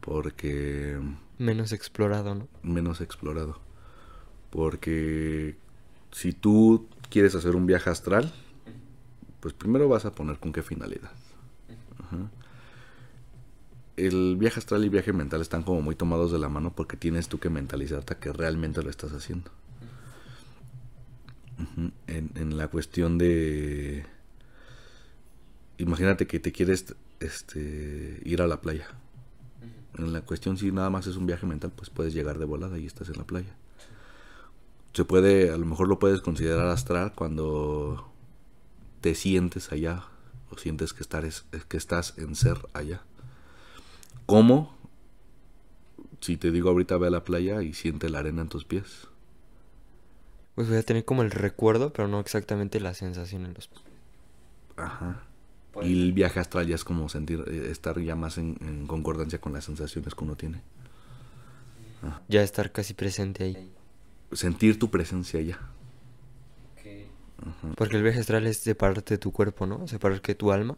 [0.00, 0.98] Porque...
[1.38, 2.48] Menos explorado, ¿no?
[2.62, 3.58] Menos explorado.
[4.50, 5.56] Porque
[6.10, 8.32] si tú quieres hacer un viaje astral,
[9.40, 11.12] pues primero vas a poner con qué finalidad.
[11.98, 12.30] Ajá
[13.98, 17.28] el viaje astral y viaje mental están como muy tomados de la mano porque tienes
[17.28, 19.50] tú que mentalizarte a que realmente lo estás haciendo.
[22.06, 24.06] En, la cuestión de...
[25.78, 28.88] Imagínate que te quieres este, ir a la playa.
[29.96, 32.78] En la cuestión si nada más es un viaje mental, pues puedes llegar de volada
[32.78, 33.56] y estás en la playa.
[34.92, 38.12] Se puede, a lo mejor lo puedes considerar astral cuando
[39.00, 40.04] te sientes allá
[40.50, 41.28] o sientes que, estar,
[41.68, 43.02] que estás en ser allá
[44.28, 44.76] ¿Cómo?
[46.20, 49.08] Si te digo ahorita ve a la playa y siente la arena en tus pies.
[50.54, 53.70] Pues voy a tener como el recuerdo, pero no exactamente la sensación en los
[54.76, 55.22] Ajá.
[55.82, 59.40] Y el viaje astral ya es como sentir, eh, estar ya más en, en concordancia
[59.40, 60.62] con las sensaciones que uno tiene.
[62.28, 63.72] Ya estar casi presente ahí.
[64.32, 65.58] Sentir tu presencia ya.
[67.76, 69.86] Porque el viaje astral es separarte de tu cuerpo, ¿no?
[69.86, 70.76] Separar que tu alma.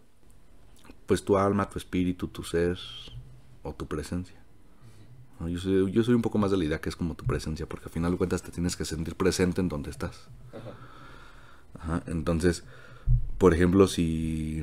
[1.06, 2.78] Pues tu alma, tu espíritu, tu ser
[3.62, 4.36] o tu presencia.
[5.48, 7.66] Yo soy, yo soy un poco más de la idea que es como tu presencia,
[7.66, 10.28] porque al final de cuentas te tienes que sentir presente en donde estás.
[11.78, 12.02] Ajá.
[12.06, 12.64] Entonces,
[13.38, 14.62] por ejemplo, si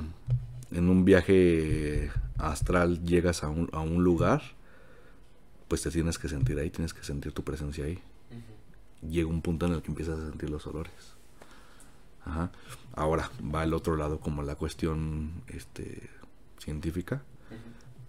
[0.71, 4.41] en un viaje astral llegas a un, a un lugar,
[5.67, 7.99] pues te tienes que sentir ahí, tienes que sentir tu presencia ahí.
[9.01, 10.93] Llega un punto en el que empiezas a sentir los olores.
[12.25, 12.51] Ajá.
[12.95, 16.09] Ahora va al otro lado como la cuestión este,
[16.59, 17.23] científica.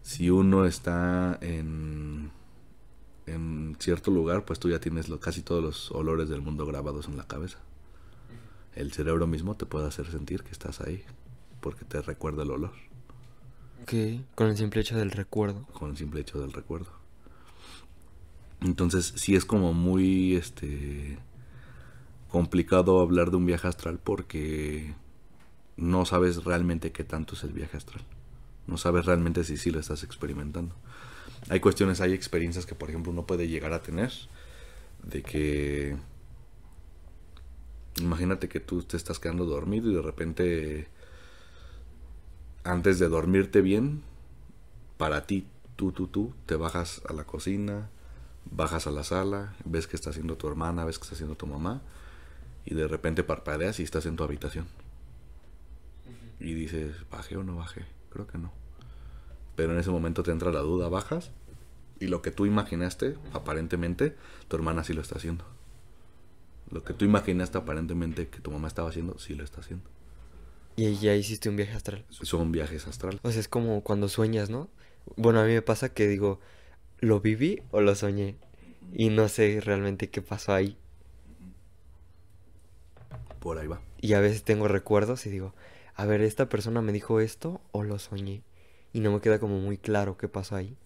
[0.02, 2.30] Si uno está en,
[3.26, 7.08] en cierto lugar, pues tú ya tienes lo, casi todos los olores del mundo grabados
[7.08, 7.58] en la cabeza.
[8.74, 11.02] El cerebro mismo te puede hacer sentir que estás ahí,
[11.60, 12.72] porque te recuerda el olor,
[13.82, 13.94] Ok.
[14.34, 15.62] Con el simple hecho del recuerdo.
[15.72, 16.90] con el simple hecho del recuerdo.
[18.60, 21.18] Entonces, sí es como muy este
[22.28, 24.94] complicado hablar de un viaje astral porque
[25.76, 28.02] no sabes realmente qué tanto es el viaje astral.
[28.66, 30.74] No sabes realmente si sí lo estás experimentando.
[31.48, 34.12] Hay cuestiones, hay experiencias que, por ejemplo, uno puede llegar a tener
[35.04, 35.96] de que
[38.00, 40.88] imagínate que tú te estás quedando dormido y de repente
[42.68, 44.02] antes de dormirte bien,
[44.98, 45.46] para ti,
[45.76, 47.88] tú, tú, tú, te bajas a la cocina,
[48.50, 51.46] bajas a la sala, ves que está haciendo tu hermana, ves que está haciendo tu
[51.46, 51.80] mamá,
[52.66, 54.66] y de repente parpadeas y estás en tu habitación.
[56.40, 57.86] Y dices, ¿bajé o no bajé?
[58.10, 58.52] Creo que no.
[59.56, 61.30] Pero en ese momento te entra la duda, bajas,
[62.00, 64.14] y lo que tú imaginaste, aparentemente,
[64.48, 65.44] tu hermana sí lo está haciendo.
[66.70, 69.88] Lo que tú imaginaste aparentemente que tu mamá estaba haciendo, sí lo está haciendo.
[70.76, 72.04] Y ya hiciste un viaje astral.
[72.10, 73.20] Son viajes astrales.
[73.24, 74.68] O sea, es como cuando sueñas, ¿no?
[75.16, 76.40] Bueno, a mí me pasa que digo,
[77.00, 78.36] ¿lo viví o lo soñé?
[78.94, 80.76] Y no sé realmente qué pasó ahí.
[83.40, 83.80] Por ahí va.
[84.00, 85.54] Y a veces tengo recuerdos y digo,
[85.94, 88.42] a ver, ¿esta persona me dijo esto o lo soñé?
[88.92, 90.76] Y no me queda como muy claro qué pasó ahí.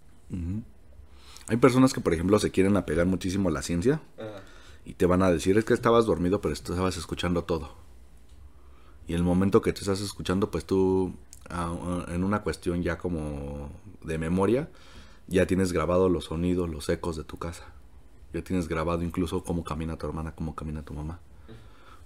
[1.49, 4.01] Hay personas que, por ejemplo, se quieren apegar muchísimo a la ciencia
[4.85, 7.71] y te van a decir, es que estabas dormido, pero estabas escuchando todo.
[9.07, 11.15] Y el momento que te estás escuchando, pues tú,
[11.51, 13.71] ah, en una cuestión ya como
[14.03, 14.71] de memoria,
[15.27, 17.67] ya tienes grabado los sonidos, los ecos de tu casa.
[18.33, 21.21] Ya tienes grabado incluso cómo camina tu hermana, cómo camina tu mamá.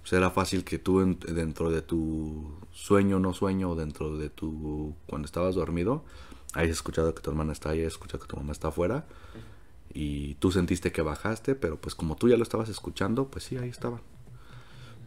[0.01, 4.93] Pues era fácil que tú en- dentro de tu sueño, no sueño, dentro de tu...
[5.07, 6.03] cuando estabas dormido,
[6.53, 9.05] hayas escuchado que tu hermana está ahí, escuchado que tu mamá está afuera.
[9.99, 13.57] Y tú sentiste que bajaste, pero pues como tú ya lo estabas escuchando, pues sí,
[13.57, 14.01] ahí estaban.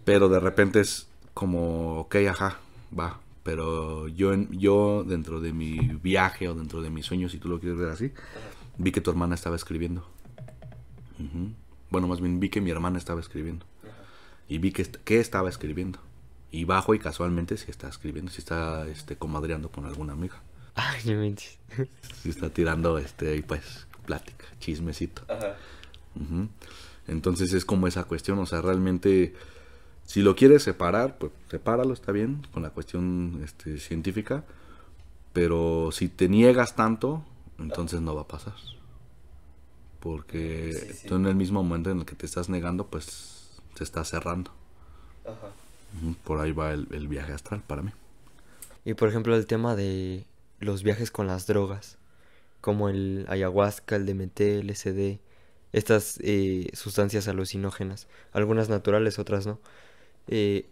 [0.04, 2.58] Pero de repente es como, ok, ajá,
[2.98, 3.20] va.
[3.44, 7.60] Pero yo, yo dentro de mi viaje o dentro de mis sueños, si tú lo
[7.60, 8.10] quieres ver así,
[8.78, 10.04] vi que tu hermana estaba escribiendo.
[11.90, 13.66] Bueno, más bien vi que mi hermana estaba escribiendo.
[14.48, 16.00] Y vi que, que estaba escribiendo.
[16.50, 20.42] Y bajo y casualmente si está escribiendo, si está este, comadreando con alguna amiga.
[20.74, 21.36] Ay, no.
[22.22, 25.22] Si está tirando este, ahí, pues, plática, chismecito.
[26.16, 26.48] Ujú.
[27.06, 29.34] Entonces es como esa cuestión, o sea, realmente,
[30.04, 34.44] si lo quieres separar, pues sepáralo, está bien, con la cuestión este, científica,
[35.32, 37.24] pero si te niegas tanto,
[37.58, 38.54] entonces no va a pasar.
[40.00, 41.08] Porque Sí, sí.
[41.08, 44.50] tú en el mismo momento en el que te estás negando, pues se está cerrando.
[46.02, 47.90] Ujú, Por ahí va el, el viaje astral para mí.
[48.84, 50.24] Y por ejemplo, el tema de
[50.58, 51.98] los viajes con las drogas,
[52.60, 55.20] como el ayahuasca, el DMT, el LSD,
[55.72, 59.60] estas eh, sustancias alucinógenas, algunas naturales, otras no.
[60.26, 60.68] Eh,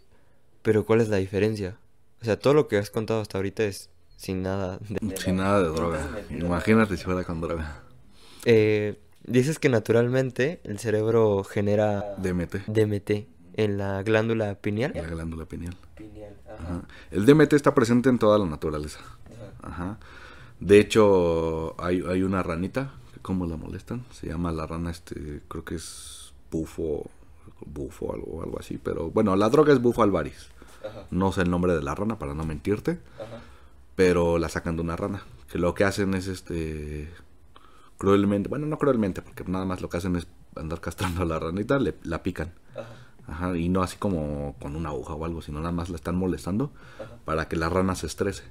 [0.62, 1.78] pero ¿cuál es la diferencia?
[2.20, 5.16] O sea, todo lo que has contado hasta ahorita es sin nada de...
[5.16, 6.00] Sin nada de droga.
[6.30, 7.82] Imagínate si fuera con droga.
[8.44, 13.10] Eh, dices que naturalmente el cerebro genera DMT, DMT
[13.54, 14.92] en la glándula pineal.
[14.94, 15.76] la glándula pineal.
[15.96, 16.82] Pineal, Ajá.
[17.10, 19.00] El DMT está presente en toda la naturaleza.
[19.62, 19.98] Ajá.
[20.60, 24.04] De hecho, hay, hay una ranita, que ¿cómo la molestan?
[24.10, 27.08] Se llama la rana, este, creo que es bufo,
[27.64, 28.78] bufo algo, algo así.
[28.78, 30.48] Pero bueno, la droga es bufo alvaris.
[31.10, 32.98] No sé el nombre de la rana para no mentirte.
[33.94, 35.22] Pero la sacan de una rana.
[35.50, 37.08] Que lo que hacen es este
[37.98, 41.38] cruelmente, bueno, no cruelmente, porque nada más lo que hacen es andar castrando a la
[41.38, 42.52] ranita, le, la pican.
[43.26, 46.16] Ajá, y no así como con una aguja o algo, sino nada más la están
[46.16, 46.72] molestando
[47.26, 48.44] para que la rana se estrese.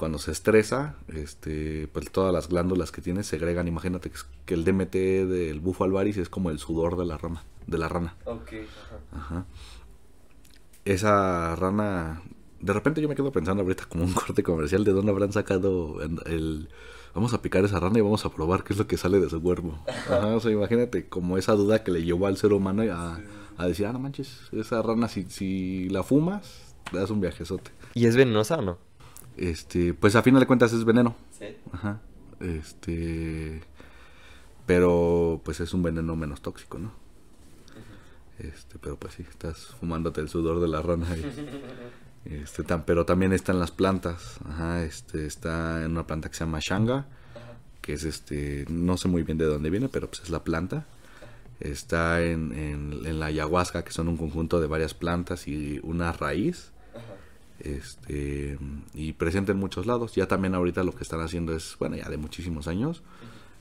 [0.00, 3.68] Cuando se estresa, este, pues todas las glándulas que tiene segregan.
[3.68, 4.94] Imagínate que, es- que el DMT
[5.26, 8.16] del bufo alvaris es como el sudor de la rama, de la rana.
[8.24, 8.50] Ok,
[9.12, 9.44] Ajá.
[10.84, 12.22] Esa rana,
[12.60, 16.00] de repente yo me quedo pensando ahorita como un corte comercial de dónde habrán sacado
[16.02, 16.68] el, el-
[17.14, 19.28] vamos a picar esa rana y vamos a probar qué es lo que sale de
[19.28, 19.78] su cuerpo.
[19.86, 23.20] Ajá, o sea, imagínate como esa duda que le llevó al ser humano a,
[23.58, 27.70] a decir, ah, no manches, esa rana si, si la fumas, te das un viajezote.
[27.92, 28.89] ¿Y es venenosa o no?
[29.40, 31.16] Este, pues a final de cuentas es veneno.
[31.38, 31.46] Sí.
[31.72, 31.98] Ajá.
[32.40, 33.62] Este,
[34.66, 36.92] pero pues es un veneno menos tóxico, ¿no?
[38.38, 41.24] Este, pero pues sí, estás fumándote el sudor de la rana y,
[42.42, 46.34] este, tan, pero también está en las plantas, ajá, este, está en una planta que
[46.34, 47.06] se llama shanga,
[47.80, 50.86] que es este, no sé muy bien de dónde viene, pero pues es la planta.
[51.60, 56.12] Está en, en, en la ayahuasca, que son un conjunto de varias plantas y una
[56.12, 56.72] raíz
[57.64, 58.58] este
[58.94, 60.14] y presente en muchos lados.
[60.14, 63.02] Ya también ahorita lo que están haciendo es, bueno, ya de muchísimos años,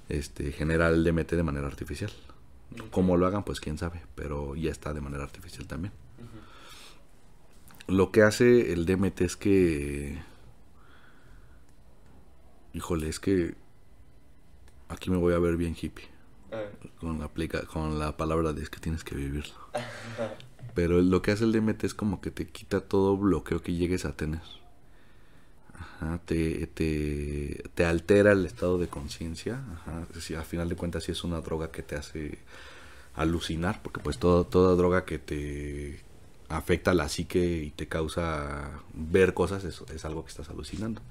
[0.09, 2.11] este generar el DMT de manera artificial.
[2.91, 5.91] Cómo lo hagan, pues quién sabe, pero ya está de manera artificial también.
[7.87, 10.21] Lo que hace el DMT es que
[12.73, 13.55] híjole, es que
[14.89, 16.07] aquí me voy a ver bien hippie
[16.99, 19.53] con la aplica con la palabra de es que tienes que vivirlo.
[20.75, 24.05] Pero lo que hace el DMT es como que te quita todo bloqueo que llegues
[24.05, 24.41] a tener.
[25.73, 29.61] Ajá, te, te, te altera el estado de conciencia.
[30.13, 32.39] Decir, al final de cuentas sí es una droga que te hace
[33.15, 35.99] alucinar, porque pues todo, toda droga que te
[36.49, 41.01] afecta a la psique y te causa ver cosas es, es algo que estás alucinando.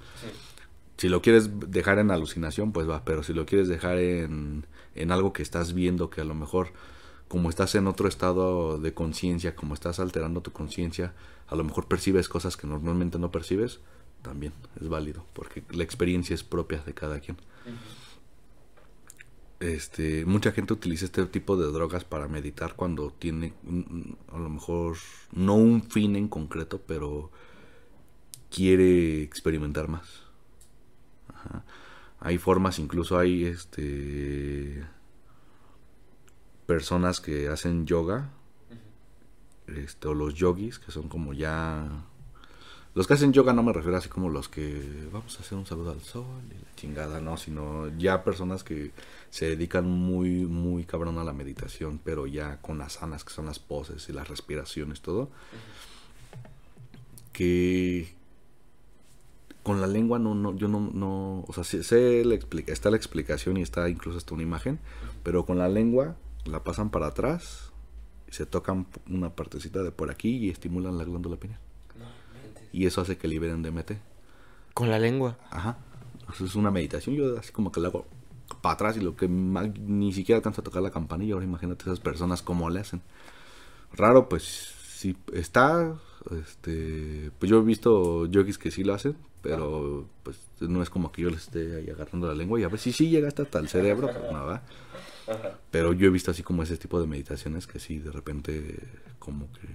[0.96, 5.12] Si lo quieres dejar en alucinación, pues va, pero si lo quieres dejar en, en
[5.12, 6.72] algo que estás viendo, que a lo mejor
[7.28, 11.12] como estás en otro estado de conciencia, como estás alterando tu conciencia,
[11.46, 13.80] a lo mejor percibes cosas que normalmente no percibes,
[14.22, 17.36] también es válido, porque la experiencia es propia de cada quien.
[19.60, 24.48] Este, mucha gente utiliza este tipo de drogas para meditar cuando tiene un- a lo
[24.48, 24.96] mejor
[25.32, 27.30] no un fin en concreto, pero
[28.50, 30.22] quiere experimentar más.
[31.34, 31.64] Ajá.
[32.20, 34.84] Hay formas, incluso hay este
[36.68, 38.28] personas que hacen yoga,
[39.68, 41.88] este, o los yogis, que son como ya...
[42.94, 45.64] Los que hacen yoga no me refiero así como los que vamos a hacer un
[45.64, 48.90] saludo al sol y la chingada, no, sino ya personas que
[49.30, 53.46] se dedican muy, muy cabrón a la meditación, pero ya con las sanas, que son
[53.46, 55.30] las poses y las respiraciones, todo.
[57.32, 58.12] Que
[59.62, 62.98] con la lengua no, no, yo no, no, o sea, sé la explica, está la
[62.98, 64.78] explicación y está incluso hasta una imagen,
[65.22, 66.14] pero con la lengua
[66.48, 67.72] la pasan para atrás
[68.28, 71.60] y se tocan una partecita de por aquí y estimulan la glándula pineal.
[72.72, 73.92] Y eso hace que liberen DMT.
[74.74, 75.38] Con la lengua.
[75.50, 75.78] Ajá.
[76.32, 77.16] Eso es una meditación.
[77.16, 78.06] Yo así como que la hago
[78.60, 81.34] para atrás y lo que ni siquiera alcanza a tocar la campanilla.
[81.34, 83.02] Ahora imagínate esas personas cómo le hacen.
[83.92, 84.44] Raro, pues
[84.94, 85.96] sí está.
[86.30, 91.10] Este, pues yo he visto yogis que sí lo hacen, pero pues no es como
[91.10, 93.58] que yo les esté ahí agarrando la lengua y a ver si sí llega hasta,
[93.58, 94.60] el cerebro, pues no
[95.70, 98.78] Pero yo he visto así como ese tipo de meditaciones que sí de repente
[99.18, 99.68] como que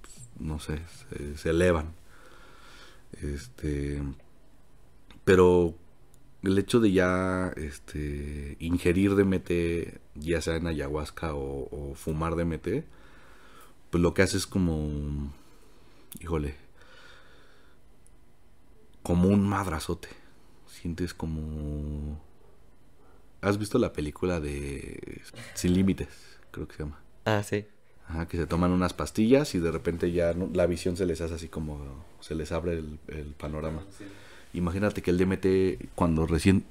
[0.00, 0.80] pues, no sé,
[1.36, 1.92] se, elevan.
[3.20, 4.02] Este,
[5.24, 5.74] pero
[6.42, 12.84] el hecho de ya este ingerir DMT, ya sea en ayahuasca o fumar DMT,
[13.90, 15.32] pues lo que hace es como,
[16.20, 16.54] híjole,
[19.02, 20.08] como un madrazote.
[20.68, 22.20] Sientes como...
[23.42, 25.22] ¿Has visto la película de
[25.54, 26.08] Sin Límites?
[26.50, 27.00] Creo que se llama.
[27.24, 27.64] Ah, sí.
[28.08, 31.20] Ajá, que se toman unas pastillas y de repente ya no- la visión se les
[31.20, 33.84] hace así como se les abre el, el panorama.
[34.52, 36.64] Imagínate que el DMT cuando recién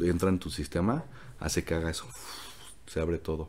[0.00, 1.04] entra en tu sistema
[1.38, 2.06] hace que haga eso.
[2.86, 3.48] Se abre todo.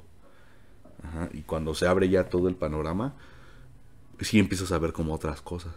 [1.04, 3.14] Ajá, y cuando se abre ya todo el panorama,
[4.20, 5.74] sí empiezas a ver como otras cosas.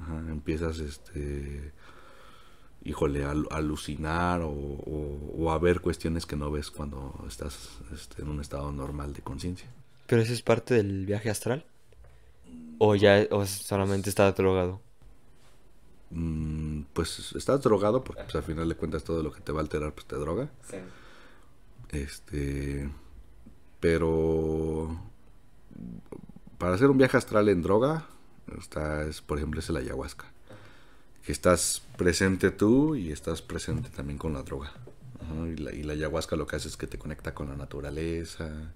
[0.00, 1.72] Ajá, empiezas, este,
[2.84, 8.22] híjole, al- alucinar o, o- o a ver cuestiones que no ves cuando estás este,
[8.22, 9.68] en un estado normal de conciencia.
[10.06, 11.64] ¿Pero eso es parte del viaje astral?
[12.78, 14.80] ¿O ya o solamente está drogado?
[16.10, 19.60] Mm, pues estás drogado porque pues, al final de cuentas todo lo que te va
[19.60, 20.50] a alterar pues te droga.
[20.68, 20.76] Sí.
[21.90, 22.90] Este,
[23.80, 24.98] pero
[26.58, 28.06] para hacer un viaje astral en droga,
[28.58, 30.31] está, es, por ejemplo, es el ayahuasca.
[31.24, 34.72] Que estás presente tú y estás presente también con la droga.
[35.20, 37.56] Ajá, y, la, y la ayahuasca lo que hace es que te conecta con la
[37.56, 38.72] naturaleza,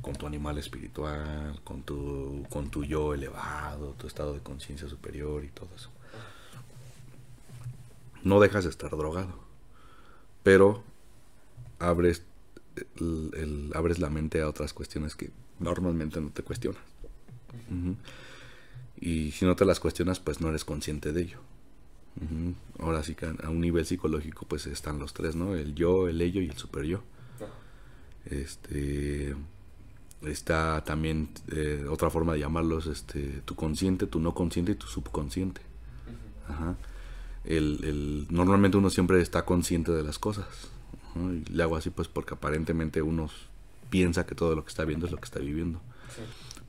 [0.00, 5.44] con tu animal espiritual, con tu, con tu yo elevado, tu estado de conciencia superior
[5.44, 5.90] y todo eso.
[8.24, 9.34] no dejas de estar drogado,
[10.42, 10.82] pero
[11.78, 12.22] abres,
[13.74, 16.82] abres la mente a otras cuestiones que normalmente no te cuestionas.
[19.00, 21.38] Y si no te las cuestionas, pues no eres consciente de ello.
[22.78, 25.54] Ahora sí que a un nivel psicológico pues están los tres, ¿no?
[25.54, 27.02] El yo, el ello y el super yo.
[28.26, 29.34] Este
[30.22, 34.86] está también eh, otra forma de llamarlos este tu consciente, tu no consciente y tu
[34.86, 35.60] subconsciente.
[36.48, 36.76] Ajá.
[37.44, 40.46] El, normalmente uno siempre está consciente de las cosas.
[41.16, 43.28] Y le hago así pues porque aparentemente uno
[43.90, 45.80] piensa que todo lo que está viendo es lo que está viviendo.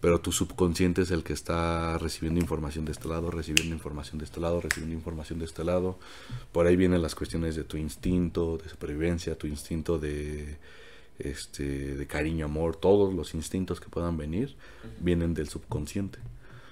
[0.03, 4.25] Pero tu subconsciente es el que está recibiendo información de este lado, recibiendo información de
[4.25, 5.97] este lado, recibiendo información de este lado.
[6.51, 10.57] Por ahí vienen las cuestiones de tu instinto de supervivencia, tu instinto de
[11.19, 14.57] este, de cariño, amor, todos los instintos que puedan venir
[14.99, 16.19] vienen del subconsciente.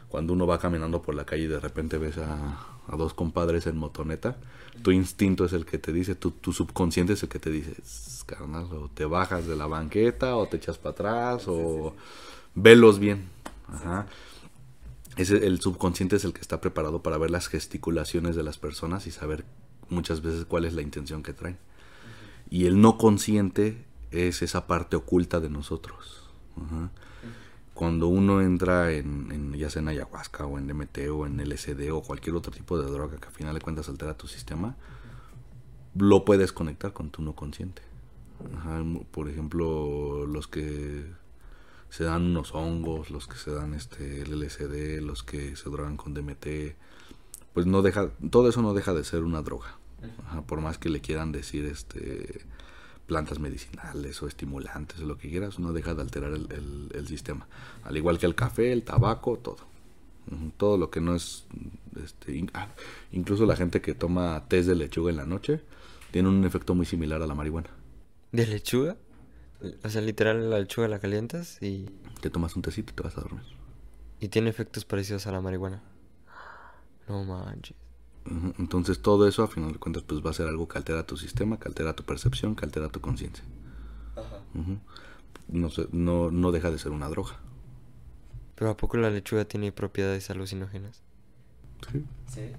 [0.09, 2.67] Cuando uno va caminando por la calle y de repente ves a,
[2.97, 4.35] dos compadres en motoneta,
[4.83, 7.75] tu instinto es el que te dice, tu, tu subconsciente es el que te dice,
[8.25, 11.95] carnal, o te bajas de la banqueta, o te echas para atrás, o
[12.55, 13.29] velos bien.
[13.67, 14.07] Ajá.
[15.17, 19.11] el subconsciente es el que está preparado para ver las gesticulaciones de las personas y
[19.11, 19.45] saber
[19.89, 21.57] muchas veces cuál es la intención que traen.
[22.49, 26.29] Y el no consciente es esa parte oculta de nosotros.
[27.73, 32.01] Cuando uno entra en, ya sea en ayahuasca o en DMT o en LSD o
[32.01, 34.75] cualquier otro tipo de droga que al final de cuentas altera tu sistema,
[35.95, 37.81] lo puedes conectar con tu no consciente.
[39.11, 41.05] Por ejemplo, los que
[41.91, 45.97] se dan unos hongos, los que se dan este el LSD, los que se drogan
[45.97, 46.47] con DMT,
[47.53, 49.77] pues no deja, todo eso no deja de ser una droga.
[50.47, 52.45] por más que le quieran decir este
[53.07, 57.45] plantas medicinales o estimulantes o lo que quieras, no deja de alterar el, sistema.
[57.83, 59.57] Al igual que el café, el tabaco, todo.
[60.55, 61.45] Todo lo que no es...
[62.01, 62.69] Este, ah,
[63.11, 65.59] incluso la gente que toma té de lechuga en la noche
[66.11, 67.69] tiene un efecto muy similar a la marihuana.
[68.31, 68.95] ¿De lechuga?
[69.83, 71.85] O sea, literal la lechuga la calientas y...
[72.21, 73.43] Te tomas un tecito y te vas a dormir.
[74.19, 75.81] ¿Y tiene efectos parecidos a la marihuana?
[77.07, 77.75] No manches.
[78.59, 81.17] Entonces todo eso a final de cuentas pues va a ser algo que altera tu
[81.17, 83.43] sistema, que altera tu percepción, que altera tu conciencia.
[85.47, 87.39] no, no, no deja de ser una droga.
[88.55, 91.01] Pero ¿a poco la lechuga tiene propiedades alucinógenas?
[91.91, 92.05] Sí.
[92.27, 92.51] Sí.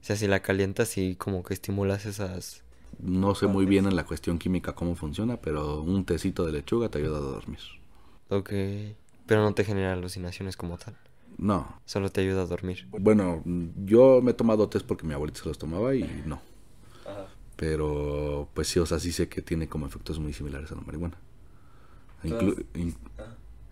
[0.00, 2.64] O sea, si la calientas y como que estimulas esas...
[3.00, 6.88] No sé muy bien en la cuestión química cómo funciona, pero un tecito de lechuga
[6.88, 7.60] te ayuda a dormir.
[8.28, 8.50] Ok.
[9.26, 10.96] Pero no te genera alucinaciones como tal.
[11.36, 11.80] No.
[11.84, 12.88] Solo te ayuda a dormir.
[12.90, 13.42] Bueno,
[13.84, 16.40] yo me he tomado test porque mi abuelita se los tomaba y no.
[17.56, 20.82] Pero, pues sí, o sea, sí sé que tiene como efectos muy similares a la
[20.82, 21.18] marihuana.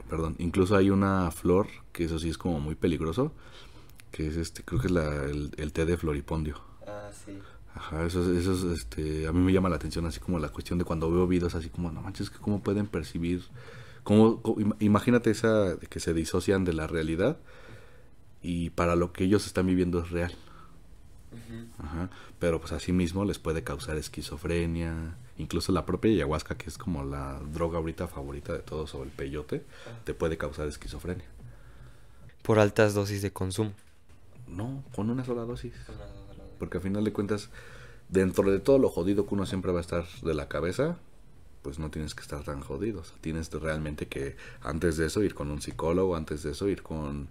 [0.08, 3.32] perdón, incluso hay una flor que eso sí es como muy peligroso,
[4.10, 6.60] que es este, creo que es la, el, té de floripondio.
[6.84, 7.38] Ah, sí.
[7.76, 10.78] Ajá, eso, eso es, este, a mí me llama la atención así como la cuestión
[10.78, 13.44] de cuando veo videos así como, no manches, que cómo pueden percibir
[14.02, 14.40] como,
[14.78, 17.38] imagínate esa de que se disocian de la realidad
[18.40, 20.32] y para lo que ellos están viviendo es real.
[21.78, 22.08] Ajá.
[22.38, 27.04] Pero pues así mismo les puede causar esquizofrenia, incluso la propia ayahuasca, que es como
[27.04, 29.64] la droga ahorita favorita de todos, o el peyote,
[30.04, 31.26] te puede causar esquizofrenia.
[32.42, 33.72] Por altas dosis de consumo.
[34.46, 35.74] No, con una sola dosis.
[36.58, 37.50] Porque al final de cuentas,
[38.08, 40.98] dentro de todo lo jodido que uno siempre va a estar de la cabeza,
[41.62, 43.02] pues no tienes que estar tan jodido.
[43.20, 47.28] tienes realmente que antes de eso ir con un psicólogo, antes de eso ir con,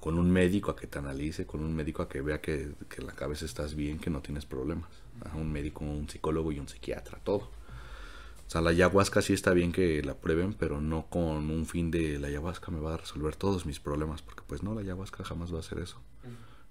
[0.00, 3.00] con un médico a que te analice, con un médico a que vea que, que
[3.00, 4.90] en la cabeza estás bien, que no tienes problemas.
[5.34, 7.50] un médico, un psicólogo y un psiquiatra, todo.
[8.48, 11.90] O sea, la ayahuasca sí está bien que la prueben, pero no con un fin
[11.90, 15.22] de la ayahuasca me va a resolver todos mis problemas, porque pues no, la ayahuasca
[15.22, 16.00] jamás va a hacer eso.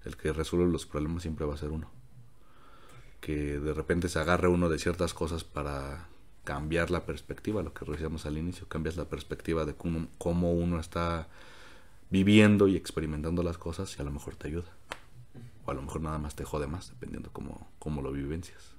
[0.04, 1.88] El que resuelve los problemas siempre va a ser uno.
[3.20, 6.08] Que de repente se agarre uno de ciertas cosas para
[6.48, 11.28] cambiar la perspectiva, lo que decíamos al inicio, cambias la perspectiva de cómo, uno está
[12.08, 14.72] viviendo y experimentando las cosas y a lo mejor te ayuda.
[15.66, 18.72] O a lo mejor nada más te jode más, dependiendo cómo, cómo lo vivencias.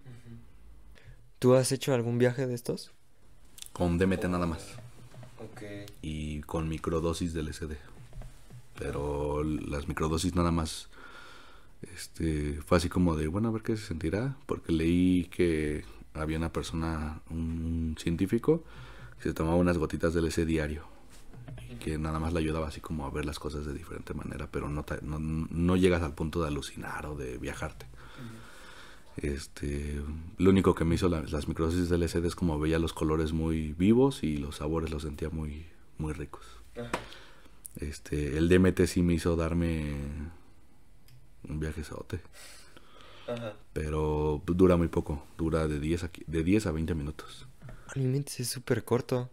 [1.38, 2.92] ¿Tú has hecho algún viaje de estos?
[3.72, 4.76] Con DMT nada más.
[6.02, 7.74] Y con microdosis del LSD.
[8.80, 10.90] Pero las microdosis nada más
[11.82, 16.38] este fue así como de, bueno, a ver qué se sentirá, porque leí que había
[16.38, 18.64] una persona, un, científico,
[19.18, 20.84] que se tomaba unas gotitas del ese diario
[21.70, 24.50] y que nada más le ayudaba así como a ver las cosas de diferente manera,
[24.52, 27.86] pero no, no, llegas al punto de alucinar o de viajarte.
[29.18, 30.02] Este,
[30.38, 33.74] lo único que me hizo las microdosis del LSD es como veía los colores muy
[33.74, 35.66] vivos y los sabores los sentía muy,
[35.98, 36.46] muy ricos.
[37.76, 39.96] Este, el DMT sí me hizo darme
[41.50, 42.22] un viaje saote.
[43.74, 47.48] Pero dura muy poco, dura de 10 a, de 10 a 20 minutos.
[47.94, 49.30] Realmente es súper corto.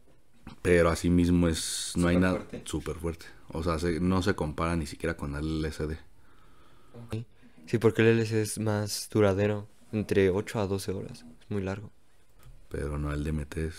[0.63, 3.27] Pero así mismo es, no hay nada súper fuerte.
[3.49, 5.99] O sea, se- no se compara ni siquiera con el LSD.
[7.67, 11.25] Sí, porque el LSD es más duradero, entre 8 a 12 horas.
[11.41, 11.91] Es muy largo.
[12.69, 13.77] Pero no, el DMT es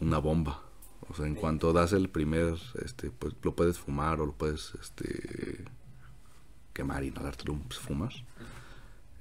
[0.00, 0.62] una bomba.
[1.08, 4.74] O sea, en cuanto das el primer, este, pues lo puedes fumar o lo puedes,
[4.80, 5.64] este,
[6.78, 8.12] quemar y no dártelo, pues, fumar.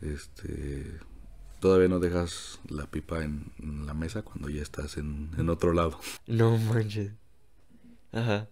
[0.02, 1.00] Este,
[1.60, 5.74] todavía no dejas la pipa en, en la mesa cuando ya estás en, en otro
[5.74, 6.00] lado.
[6.28, 7.14] No manches.
[8.12, 8.48] Ajá.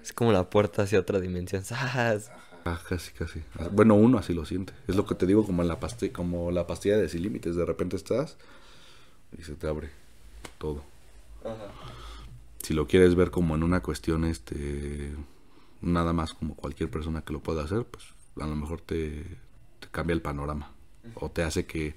[0.00, 1.62] Es como la puerta hacia otra dimensión.
[1.64, 2.30] ¡Zas!
[2.64, 3.42] Ah, casi, casi.
[3.58, 4.72] Ah, Bueno, uno así lo siente.
[4.86, 7.56] Es lo que te digo como en la pastilla, como la pastilla de sin límites.
[7.56, 8.36] De repente estás
[9.36, 9.90] y se te abre
[10.58, 10.84] todo.
[12.62, 15.12] Si lo quieres ver como en una cuestión, este,
[15.80, 18.04] nada más como cualquier persona que lo pueda hacer, pues
[18.40, 19.24] a lo mejor te,
[19.90, 20.70] cambia el panorama.
[21.14, 21.94] O te hace que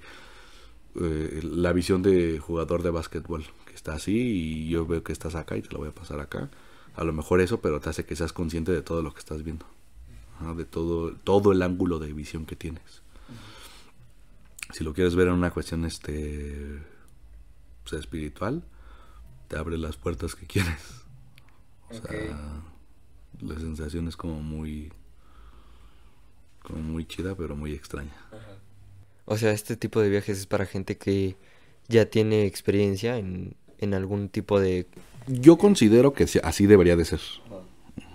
[0.94, 5.34] eh, la visión de jugador de básquetbol, que está así y yo veo que estás
[5.34, 6.48] acá y te lo voy a pasar acá.
[6.96, 9.42] A lo mejor eso, pero te hace que seas consciente de todo lo que estás
[9.42, 9.66] viendo.
[10.56, 13.02] De todo, todo el ángulo de visión que tienes.
[14.72, 16.78] Si lo quieres ver en una cuestión este
[17.82, 18.62] pues, espiritual,
[19.48, 21.04] te abre las puertas que quieres.
[21.90, 22.62] O sea,
[23.40, 24.92] la sensación es como muy
[26.62, 28.14] como muy chida, pero muy extraña.
[29.24, 31.36] O sea, este tipo de viajes es para gente que
[31.88, 34.86] ya tiene experiencia en, en algún tipo de...
[35.26, 37.20] Yo considero que sí- así debería de ser.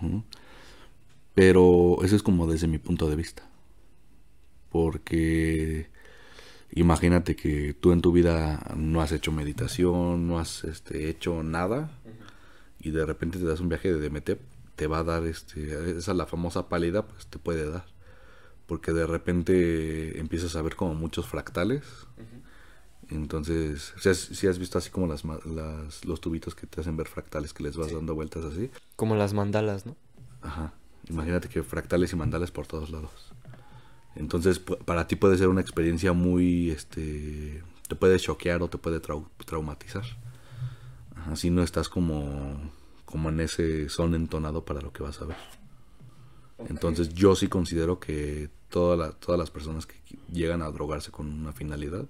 [0.02, 0.24] Ujú.
[1.34, 3.44] Pero eso es como desde mi punto de vista.
[4.72, 5.90] Porque
[6.72, 11.92] imagínate que tú en tu vida no has hecho meditación, no has este, hecho nada
[12.80, 14.38] y de repente te das un viaje de DMT,
[14.76, 17.86] te va a dar este, esa la famosa pálida, pues te puede dar.
[18.66, 21.84] Porque de repente empiezas a ver como muchos fractales.
[23.10, 26.98] Entonces, si has, si has visto así como las, las, los tubitos que te hacen
[26.98, 28.72] ver fractales, que les vas dando vueltas así.
[28.96, 29.96] como las mandalas, ¿no?
[30.42, 30.74] Ajá.
[31.08, 33.32] Imagínate que fractales y mandales por todos lados.
[34.16, 39.00] Entonces, para ti puede ser una experiencia muy, este, te puede choquear o te puede
[39.02, 40.06] trau- traumatizar.
[41.16, 42.72] Ajá, si no estás como,
[43.16, 45.38] como en ese son entonado para lo que vas a ver.
[46.68, 49.96] Entonces, yo sí considero que toda la- todas las personas que
[50.30, 52.10] llegan a drogarse con una finalidad,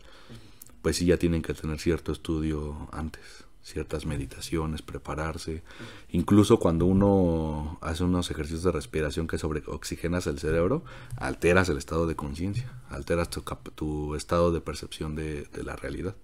[0.82, 3.22] pues sí ya tienen que tener cierto estudio antes,
[3.62, 5.62] ciertas meditaciones, prepararse.
[6.10, 10.84] Incluso cuando uno hace unos ejercicios de respiración que sobreoxigenas el cerebro,
[11.18, 16.16] alteras el estado de conciencia, alteras tu, estado de percepción de, de la realidad.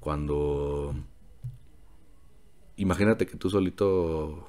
[0.00, 0.94] Cuando
[2.80, 4.48] imagínate que tú solito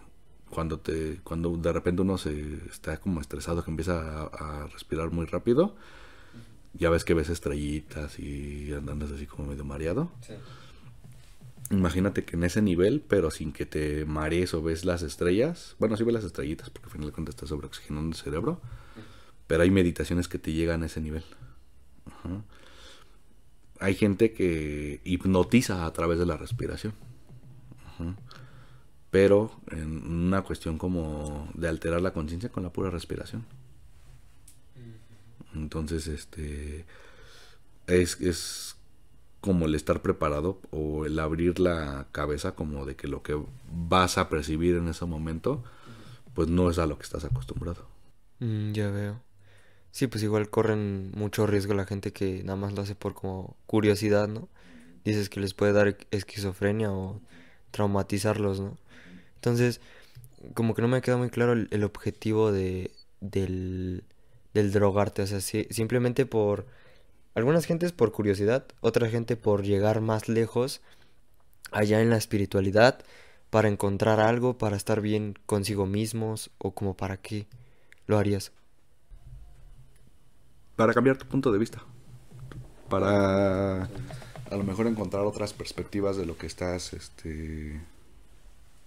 [0.49, 5.11] cuando te cuando de repente uno se está como estresado que empieza a, a respirar
[5.11, 5.75] muy rápido
[6.73, 10.09] ya ves que ves estrellitas y andas así como medio mareado.
[11.69, 15.97] Imagínate que en ese nivel pero sin que te marees o ves las estrellas bueno
[15.97, 18.61] sí ves las estrellitas porque al final de cuentas estás sobreoxigenando el cerebro
[19.47, 21.23] pero hay meditaciones que te llegan a ese nivel.
[22.05, 22.43] Ajá.
[23.79, 26.93] hay gente que hipnotiza a través de la respiración
[29.09, 33.45] Pero en una cuestión como de alterar la conciencia con la pura respiración.
[35.53, 36.85] Entonces este
[37.87, 38.75] es, es
[39.41, 43.37] como el estar preparado o el abrir la cabeza como de que lo que
[43.71, 45.63] vas a percibir en ese momento
[46.33, 47.85] pues no es a lo que estás acostumbrado.
[48.39, 49.21] Mm, ya veo.
[49.91, 53.57] Sí, pues igual corren mucho riesgo la gente que nada más lo hace por como
[53.65, 54.47] curiosidad, ¿no?
[55.03, 57.19] Dices que les puede dar esquizofrenia o
[57.71, 58.77] traumatizarlos, ¿no?
[59.35, 59.81] Entonces,
[60.53, 62.91] como que no me queda muy claro el, objetivo de,
[63.21, 64.03] del,
[64.53, 65.23] del drogarte.
[65.23, 66.67] O sea, si- simplemente por...
[67.35, 70.81] Algunas gentes por curiosidad, otra gente por llegar más lejos
[71.71, 73.03] allá en la espiritualidad,
[73.49, 77.47] para encontrar algo, para estar bien consigo mismos, o como para qué
[78.07, 78.53] lo harías.
[80.75, 81.81] para cambiar tu punto de vista
[82.89, 83.87] para
[84.51, 87.81] a lo mejor encontrar otras perspectivas de lo que estás este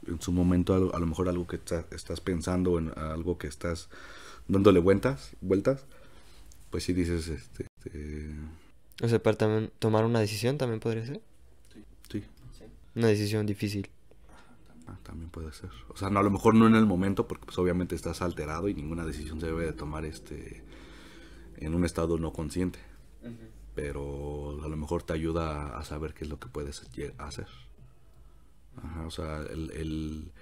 [0.06, 3.88] en su momento a lo mejor algo que ta- estás pensando en algo que estás
[4.48, 5.84] dándole vueltas vueltas
[6.70, 8.30] pues si dices este, este,
[9.02, 11.20] O sea, para también tomar una decisión también podría ser.
[12.10, 12.24] sí.
[12.96, 13.88] Una decisión difícil.
[14.86, 15.70] ah, también puede ser.
[15.88, 18.68] O sea no a lo mejor no en el momento porque pues obviamente estás alterado
[18.68, 20.62] y ninguna decisión se debe de tomar este
[21.56, 22.80] en un estado no consciente
[23.74, 26.84] pero a lo mejor te ayuda a saber qué es lo que puedes
[27.18, 27.48] hacer.
[28.82, 30.32] Ajá, o sea, el, el-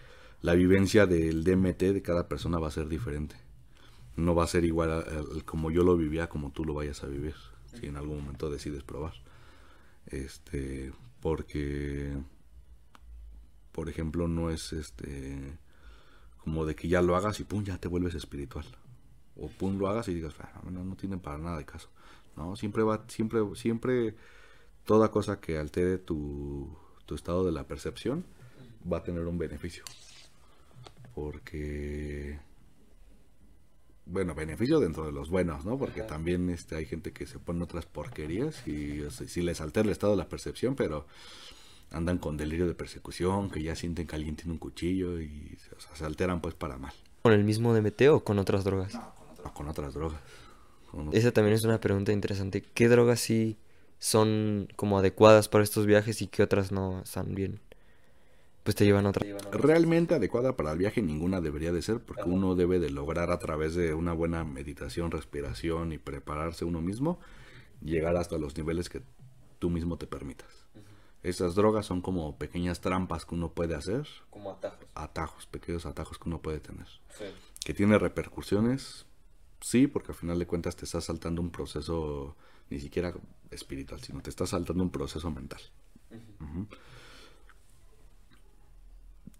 [0.40, 3.36] la vivencia del DMT de cada persona va a ser diferente.
[4.16, 5.04] no va a ser igual
[5.46, 7.34] como yo lo vivía como tú lo vayas a vivir
[7.80, 9.14] si en algún momento decides probar
[10.08, 12.14] este porque
[13.72, 15.58] por ejemplo no es este
[16.44, 18.66] como de que ya lo hagas y pum ya te vuelves espiritual
[19.36, 21.90] o pum lo hagas y digas "Ah, no, no tiene para nada de caso
[22.36, 24.14] no siempre va siempre siempre
[24.84, 26.76] toda cosa que altere tu,
[27.06, 28.24] tu estado de la percepción
[28.90, 29.84] va a tener un beneficio
[31.14, 32.38] porque
[34.04, 35.78] bueno, beneficio dentro de los buenos, ¿no?
[35.78, 39.60] Porque también este, hay gente que se pone otras porquerías y o sea, sí les
[39.60, 41.06] altera el estado de la percepción, pero
[41.90, 45.80] andan con delirio de persecución, que ya sienten que alguien tiene un cuchillo y o
[45.80, 46.92] sea, se alteran pues para mal,
[47.22, 48.98] ¿Con el mismo DMT o con otras drogas?
[49.44, 50.20] o con otras drogas.
[50.20, 50.41] Con
[51.12, 52.62] Esa también es una pregunta interesante.
[52.62, 53.58] ¿Qué drogas sí
[53.98, 57.60] son como adecuadas para estos viajes y qué otras no están bien?
[58.62, 59.26] Pues te llevan a otra.
[59.50, 63.38] Realmente adecuada para el viaje ninguna debería de ser, porque uno debe de lograr a
[63.38, 67.18] través de una buena meditación, respiración y prepararse uno mismo,
[67.80, 69.02] llegar hasta los niveles que
[69.58, 70.48] tú mismo te permitas.
[71.24, 74.86] Esas drogas son como pequeñas trampas que uno puede hacer, Como atajos.
[74.94, 76.86] atajos, pequeños atajos que uno puede tener.
[77.64, 79.06] Que tiene repercusiones,
[79.62, 82.36] sí, porque al final de cuentas te estás saltando un proceso
[82.68, 83.14] ni siquiera
[83.50, 85.60] espiritual, sino te estás saltando un proceso mental.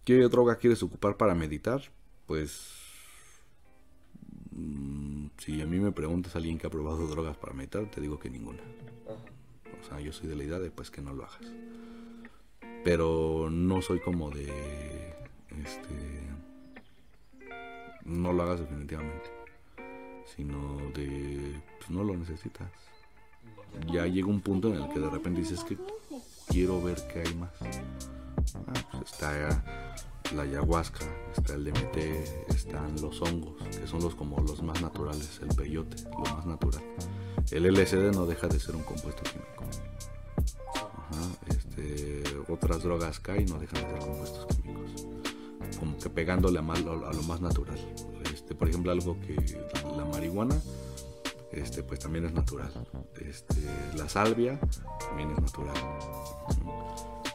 [0.04, 1.82] ¿Qué droga quieres ocupar para meditar?
[2.26, 2.72] Pues
[4.50, 8.00] mm, si a mí me preguntas a alguien que ha probado drogas para meditar, te
[8.00, 8.62] digo que ninguna.
[9.80, 11.52] O sea, yo soy de la idea de pues que no lo hagas.
[12.84, 15.14] Pero no soy como de
[15.64, 16.32] este
[18.04, 19.41] no lo hagas definitivamente.
[20.36, 22.68] Sino de pues no lo necesitas.
[23.92, 25.76] Ya llega un punto en el que de repente dices que
[26.48, 27.50] quiero ver qué hay más.
[27.60, 29.62] Ah, pues está
[30.34, 31.04] la ayahuasca,
[31.36, 31.96] está el DMT,
[32.48, 36.82] están los hongos, que son los como los más naturales, el peyote, lo más natural.
[37.50, 39.64] El LSD no deja de ser un compuesto químico.
[40.74, 45.06] Ajá, este, otras drogas caen no dejan de ser compuestos químicos.
[45.78, 47.78] Como que pegándole a, a lo más natural.
[48.32, 49.34] Este, por ejemplo, algo que
[49.96, 50.56] la marihuana,
[51.52, 52.70] este, pues también es natural.
[53.20, 53.56] Este,
[53.96, 54.58] la salvia
[55.00, 55.76] también es natural.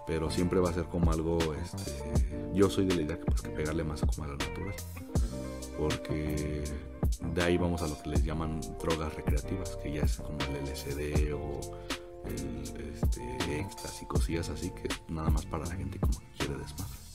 [0.06, 3.42] Pero siempre va a ser como algo, este, yo soy de la idea que pues
[3.42, 4.74] que pegarle más como a lo natural.
[5.78, 6.64] Porque
[7.34, 10.64] de ahí vamos a lo que les llaman drogas recreativas, que ya es como el
[10.66, 11.60] LSD o
[12.26, 12.64] el
[12.94, 17.07] este, éxtasis, cosillas así, que nada más para la gente como que quiere desmadre.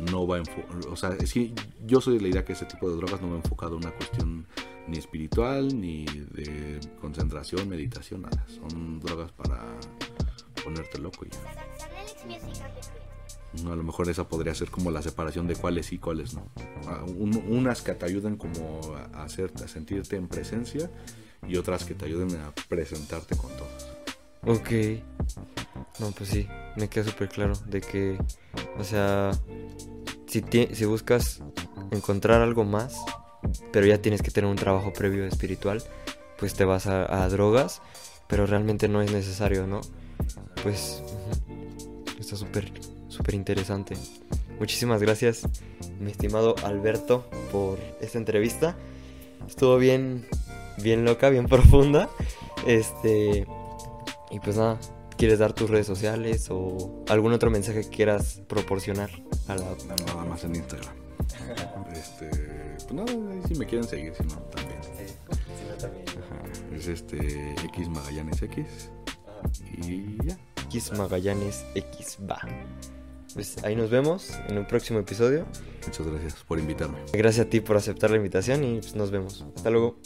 [0.00, 0.42] No va
[0.90, 1.52] o sea, es que
[1.86, 3.90] yo soy de la idea que ese tipo de drogas no va enfocado a una
[3.92, 4.46] cuestión
[4.88, 8.44] ni espiritual, ni de concentración, meditación, nada.
[8.48, 9.64] Son drogas para
[10.62, 11.38] ponerte loco ya.
[13.70, 16.48] A lo mejor esa podría ser como la separación de cuáles sí, cuáles no.
[16.88, 18.80] Ah, un- unas que te ayuden como
[19.14, 20.90] a, a sentirte en presencia
[21.46, 23.93] y otras que te ayuden a presentarte con todos.
[24.46, 24.70] Ok.
[26.00, 28.18] No, pues sí, me queda súper claro de que,
[28.78, 29.30] o sea,
[30.26, 31.40] si, buscas
[31.92, 32.96] encontrar algo más,
[33.72, 35.82] pero ya tienes que tener un trabajo previo espiritual,
[36.38, 37.80] pues te vas a, drogas,
[38.26, 39.80] pero realmente no es necesario, ¿no?
[40.62, 41.02] Pues
[42.18, 42.72] está súper,
[43.08, 43.94] súper interesante.
[44.58, 45.46] Muchísimas gracias,
[46.00, 48.76] mi estimado Alberto, por esta entrevista.
[49.46, 50.26] Estuvo bien,
[50.82, 52.10] bien loca, bien profunda.
[52.66, 53.46] Este,
[54.34, 54.80] y pues nada,
[55.16, 59.10] ¿quieres dar tus redes sociales o algún otro mensaje que quieras proporcionar
[59.46, 59.76] a la...
[59.86, 60.94] Nada más en Instagram.
[61.94, 62.28] Este,
[62.88, 63.12] pues nada,
[63.46, 64.80] si me quieren seguir, si no, también.
[65.78, 68.90] Ajá, Es este X Magallanes X
[69.78, 70.36] y ya.
[70.64, 72.40] X Magallanes X va.
[73.32, 75.46] Pues ahí nos vemos en un próximo episodio.
[75.86, 76.98] Muchas gracias por invitarme.
[77.12, 79.46] Gracias a ti por aceptar la invitación y pues nos vemos.
[79.54, 79.96] Hasta luego.